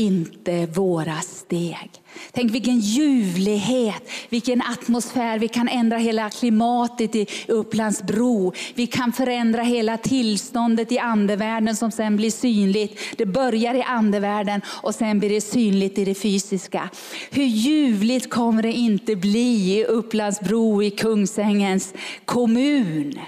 inte 0.00 0.66
våra 0.66 1.20
steg. 1.20 1.90
Tänk 2.32 2.54
vilken 2.54 2.78
ljuvlighet, 2.78 4.02
vilken 4.28 4.62
atmosfär. 4.62 5.38
Vi 5.38 5.48
kan 5.48 5.68
ändra 5.68 5.96
hela 5.96 6.30
klimatet 6.30 7.14
i 7.14 7.26
Upplands 7.48 8.02
Bro. 8.02 8.52
Vi 8.74 8.86
kan 8.86 9.12
förändra 9.12 9.62
hela 9.62 9.96
tillståndet 9.96 10.92
i 10.92 10.98
andevärlden 10.98 11.76
som 11.76 11.90
sen 11.90 12.16
blir 12.16 12.30
synligt. 12.30 13.00
Det 13.16 13.26
börjar 13.26 13.74
i 13.74 13.82
andevärlden 13.82 14.60
och 14.66 14.94
sen 14.94 15.18
blir 15.18 15.30
det 15.30 15.40
synligt 15.40 15.98
i 15.98 16.04
det 16.04 16.14
fysiska. 16.14 16.90
Hur 17.30 17.44
ljuvligt 17.44 18.30
kommer 18.30 18.62
det 18.62 18.72
inte 18.72 19.16
bli 19.16 19.78
i 19.78 19.84
Upplands 19.84 20.40
Bro 20.40 20.82
i 20.82 20.90
Kungsängens 20.90 21.94
kommun? 22.24 23.20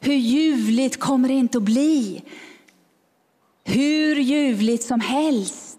Hur 0.00 0.14
ljuvligt 0.14 0.96
kommer 1.00 1.28
det 1.28 1.34
inte 1.34 1.58
att 1.58 1.64
bli? 1.64 2.22
Hur 3.64 4.16
ljuvligt 4.16 4.84
som 4.84 5.00
helst 5.00 5.71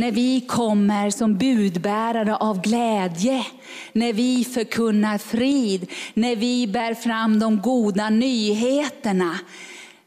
när 0.00 0.12
vi 0.12 0.40
kommer 0.40 1.10
som 1.10 1.38
budbärare 1.38 2.36
av 2.36 2.60
glädje, 2.60 3.46
när 3.92 4.12
vi 4.12 4.44
förkunnar 4.44 5.18
frid, 5.18 5.90
när 6.14 6.36
vi 6.36 6.66
bär 6.66 6.94
fram 6.94 7.38
de 7.38 7.60
goda 7.60 8.10
nyheterna. 8.10 9.38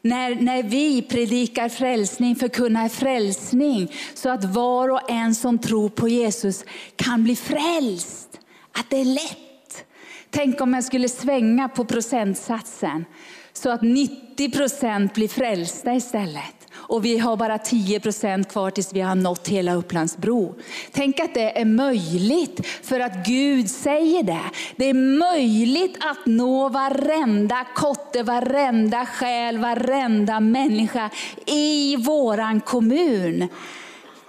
När, 0.02 0.34
när 0.34 0.62
vi 0.62 1.02
predikar 1.02 1.68
frälsning, 1.68 2.36
förkunnar 2.36 2.88
frälsning, 2.88 3.92
så 4.14 4.28
att 4.28 4.44
var 4.44 4.88
och 4.88 5.10
en 5.10 5.34
som 5.34 5.58
tror 5.58 5.88
på 5.88 6.08
Jesus 6.08 6.64
kan 6.96 7.24
bli 7.24 7.36
frälst. 7.36 8.40
Att 8.72 8.90
det 8.90 9.00
är 9.00 9.04
lätt. 9.04 9.84
Tänk 10.30 10.60
om 10.60 10.74
jag 10.74 10.84
skulle 10.84 11.08
svänga 11.08 11.68
på 11.68 11.84
procentsatsen, 11.84 13.04
så 13.52 13.70
att 13.70 13.82
90 13.82 14.50
procent 14.50 15.14
blir 15.14 15.28
frälsta 15.28 15.94
istället 15.94 16.63
och 16.76 17.04
vi 17.04 17.18
har 17.18 17.36
bara 17.36 17.58
10 17.58 18.00
procent 18.00 18.48
kvar 18.48 18.70
tills 18.70 18.92
vi 18.92 19.00
har 19.00 19.14
nått 19.14 19.48
hela 19.48 19.74
Upplandsbro. 19.74 20.54
Tänk 20.92 21.20
att 21.20 21.34
det 21.34 21.60
är 21.60 21.64
möjligt 21.64 22.66
för 22.82 23.00
att 23.00 23.26
Gud 23.26 23.70
säger 23.70 24.22
det. 24.22 24.44
Det 24.76 24.84
är 24.84 24.94
möjligt 24.94 25.96
att 26.00 26.26
nå 26.26 26.68
varenda 26.68 27.66
kotte, 27.74 28.22
varenda 28.22 29.06
själ, 29.06 29.58
varenda 29.58 30.40
människa 30.40 31.10
i 31.46 31.96
våran 31.96 32.60
kommun. 32.60 33.48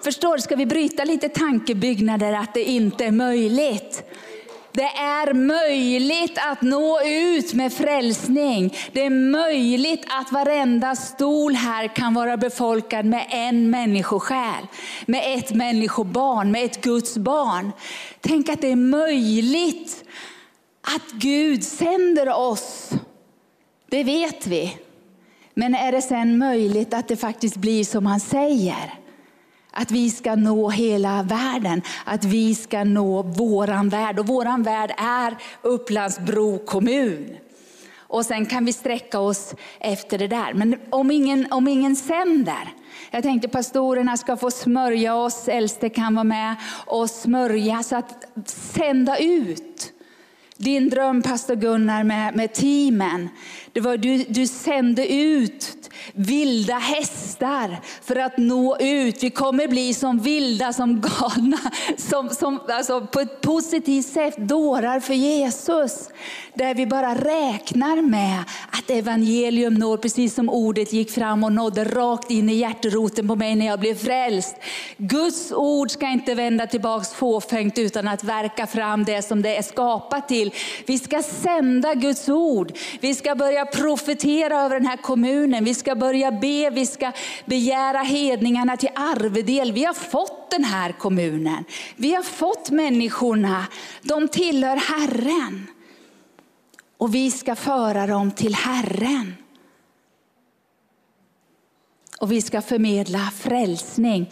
Förstår, 0.03 0.37
ska 0.37 0.55
vi 0.55 0.65
bryta 0.65 1.03
lite 1.03 1.29
tankebyggnader 1.29 2.33
att 2.33 2.53
det 2.53 2.63
inte 2.63 3.05
är 3.05 3.11
möjligt? 3.11 4.03
Det 4.76 4.91
är 4.97 5.34
möjligt 5.34 6.38
att 6.51 6.61
nå 6.61 7.01
ut 7.05 7.53
med 7.53 7.73
frälsning. 7.73 8.73
Det 8.91 9.05
är 9.05 9.09
möjligt 9.09 10.05
att 10.09 10.32
varenda 10.32 10.95
stol 10.95 11.55
här 11.55 11.95
kan 11.95 12.13
vara 12.13 12.38
befolkad 12.38 13.05
med 13.05 13.26
en 13.30 13.69
människosjäl, 13.69 14.67
med 15.05 15.38
ett 15.38 15.55
människobarn, 15.55 16.51
med 16.51 16.65
ett 16.65 16.82
Guds 16.82 17.17
barn. 17.17 17.71
Tänk 18.21 18.49
att 18.49 18.61
det 18.61 18.71
är 18.71 18.76
möjligt 18.76 20.03
att 20.82 21.11
Gud 21.11 21.63
sänder 21.63 22.30
oss. 22.30 22.91
Det 23.89 24.03
vet 24.03 24.47
vi. 24.47 24.78
Men 25.53 25.76
är 25.76 25.91
det 25.91 26.01
sen 26.01 26.38
möjligt 26.38 26.93
att 26.93 27.07
det 27.07 27.17
faktiskt 27.17 27.55
blir 27.55 27.84
som 27.84 28.05
han 28.05 28.19
säger? 28.19 29.05
Att 29.78 29.91
vi 29.91 30.09
ska 30.09 30.36
nå 30.36 30.69
hela 30.69 31.23
världen, 31.23 31.82
att 32.05 32.23
vi 32.23 32.55
ska 32.55 32.84
nå 32.84 33.21
våran 33.21 33.89
värld. 33.89 34.19
Och 34.19 34.28
våran 34.28 34.63
värld 34.63 34.93
är 34.97 35.38
Upplandsbro 35.61 36.57
kommun. 36.57 37.38
Och 37.97 38.26
sen 38.26 38.45
kan 38.45 38.65
vi 38.65 38.73
sträcka 38.73 39.19
oss 39.19 39.55
efter 39.80 40.17
det 40.17 40.28
där. 40.28 40.53
Men 40.53 40.76
om 40.89 41.11
ingen, 41.11 41.51
om 41.51 41.67
ingen 41.67 41.95
sänder, 41.95 42.73
jag 43.11 43.23
tänkte 43.23 43.47
pastorerna 43.47 44.17
ska 44.17 44.38
få 44.38 44.51
smörja 44.51 45.15
oss, 45.15 45.47
äldste 45.47 45.89
kan 45.89 46.15
vara 46.15 46.23
med 46.23 46.55
och 46.86 47.09
smörja 47.09 47.84
så 47.84 47.95
att 47.95 48.26
sända 48.45 49.17
ut. 49.17 49.91
Din 50.57 50.89
dröm 50.89 51.21
pastor 51.21 51.55
Gunnar 51.55 52.03
med, 52.03 52.36
med 52.36 52.53
teamen, 52.53 53.30
det 53.73 53.82
var 53.82 53.97
du, 53.97 54.17
du 54.17 54.47
sände 54.47 55.13
ut 55.13 55.84
vilda 56.13 56.73
hästar 56.73 57.79
för 58.01 58.15
att 58.15 58.37
nå 58.37 58.77
ut. 58.79 59.23
Vi 59.23 59.29
kommer 59.29 59.67
bli 59.67 59.93
som 59.93 60.19
vilda, 60.19 60.73
som 60.73 61.01
galna, 61.01 61.59
som, 61.97 62.29
som, 62.29 62.59
alltså 62.69 63.01
på 63.01 63.19
ett 63.19 63.41
positivt 63.41 64.05
sätt 64.05 64.37
dårar 64.37 64.99
för 64.99 65.13
Jesus. 65.13 66.09
Där 66.56 66.76
vi 66.76 66.86
bara 66.86 67.16
räknar 67.16 68.01
med 68.01 68.43
att 68.72 68.89
evangelium 68.89 69.74
når, 69.74 69.97
precis 69.97 70.36
som 70.36 70.49
ordet 70.49 70.93
gick 70.93 71.12
fram 71.12 71.43
och 71.43 71.51
nådde 71.51 71.84
rakt 71.84 72.32
in 72.32 72.49
i 72.49 72.53
hjärteroten 72.53 73.28
på 73.28 73.36
mig 73.36 73.56
när 73.56 73.66
jag 73.66 73.80
blev 73.80 73.95
frälst. 73.95 74.56
Guds 74.97 75.51
ord 75.51 75.91
ska 75.91 76.08
inte 76.08 76.36
vända 76.36 76.68
tillbaks 76.68 77.14
fåfängt 77.14 77.78
utan 77.78 78.08
att 78.08 78.24
verka 78.24 78.68
fram 78.68 79.03
det 79.03 79.22
som 79.22 79.41
det 79.41 79.58
är 79.58 79.62
skapat 79.62 80.28
till. 80.28 80.53
Vi 80.86 80.99
ska 80.99 81.24
sända 81.24 81.93
Guds 81.93 82.30
ord. 82.30 82.72
Vi 82.99 83.16
ska 83.16 83.36
börja 83.36 83.66
profetera 83.66 84.62
över 84.62 84.80
den 84.80 84.88
här 84.88 84.97
kommunen. 84.97 85.64
Vi 85.64 85.74
ska 85.74 85.95
börja 85.95 86.32
be, 86.32 86.70
vi 86.70 86.86
ska 86.86 87.12
begära 87.45 87.99
hedningarna 87.99 88.78
till 88.78 88.89
arvedel. 88.95 89.72
Vi 89.72 89.84
har 89.84 89.93
fått 89.93 90.51
den 90.51 90.64
här 90.64 90.91
kommunen. 90.91 91.66
Vi 91.95 92.14
har 92.14 92.24
fått 92.24 92.70
människorna. 92.70 93.66
De 94.01 94.28
tillhör 94.28 94.76
Herren. 94.76 95.68
Och 96.97 97.15
vi 97.15 97.31
ska 97.31 97.55
föra 97.55 98.07
dem 98.07 98.31
till 98.31 98.55
Herren. 98.55 99.35
Och 102.19 102.31
vi 102.31 102.41
ska 102.41 102.61
förmedla 102.61 103.19
frälsning. 103.19 104.29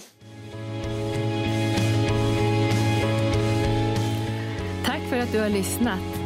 Tack 4.86 5.02
för 5.10 5.18
att 5.18 5.32
du 5.32 5.40
har 5.40 5.50
lyssnat. 5.50 6.24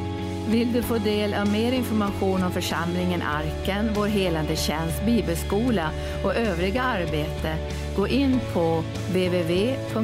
Vill 0.49 0.73
du 0.73 0.83
få 0.83 0.97
del 0.97 1.33
av 1.33 1.51
mer 1.51 1.71
information 1.71 2.43
om 2.43 2.51
församlingen 2.51 3.21
Arken, 3.21 3.89
vår 3.95 4.07
helande 4.07 4.55
tjänst, 4.55 5.05
bibelskola 5.05 5.89
och 6.23 6.35
övriga 6.35 6.83
arbete, 6.83 7.57
gå 7.95 8.07
in 8.07 8.39
på 8.53 8.83
www.arken.org. 9.09 9.97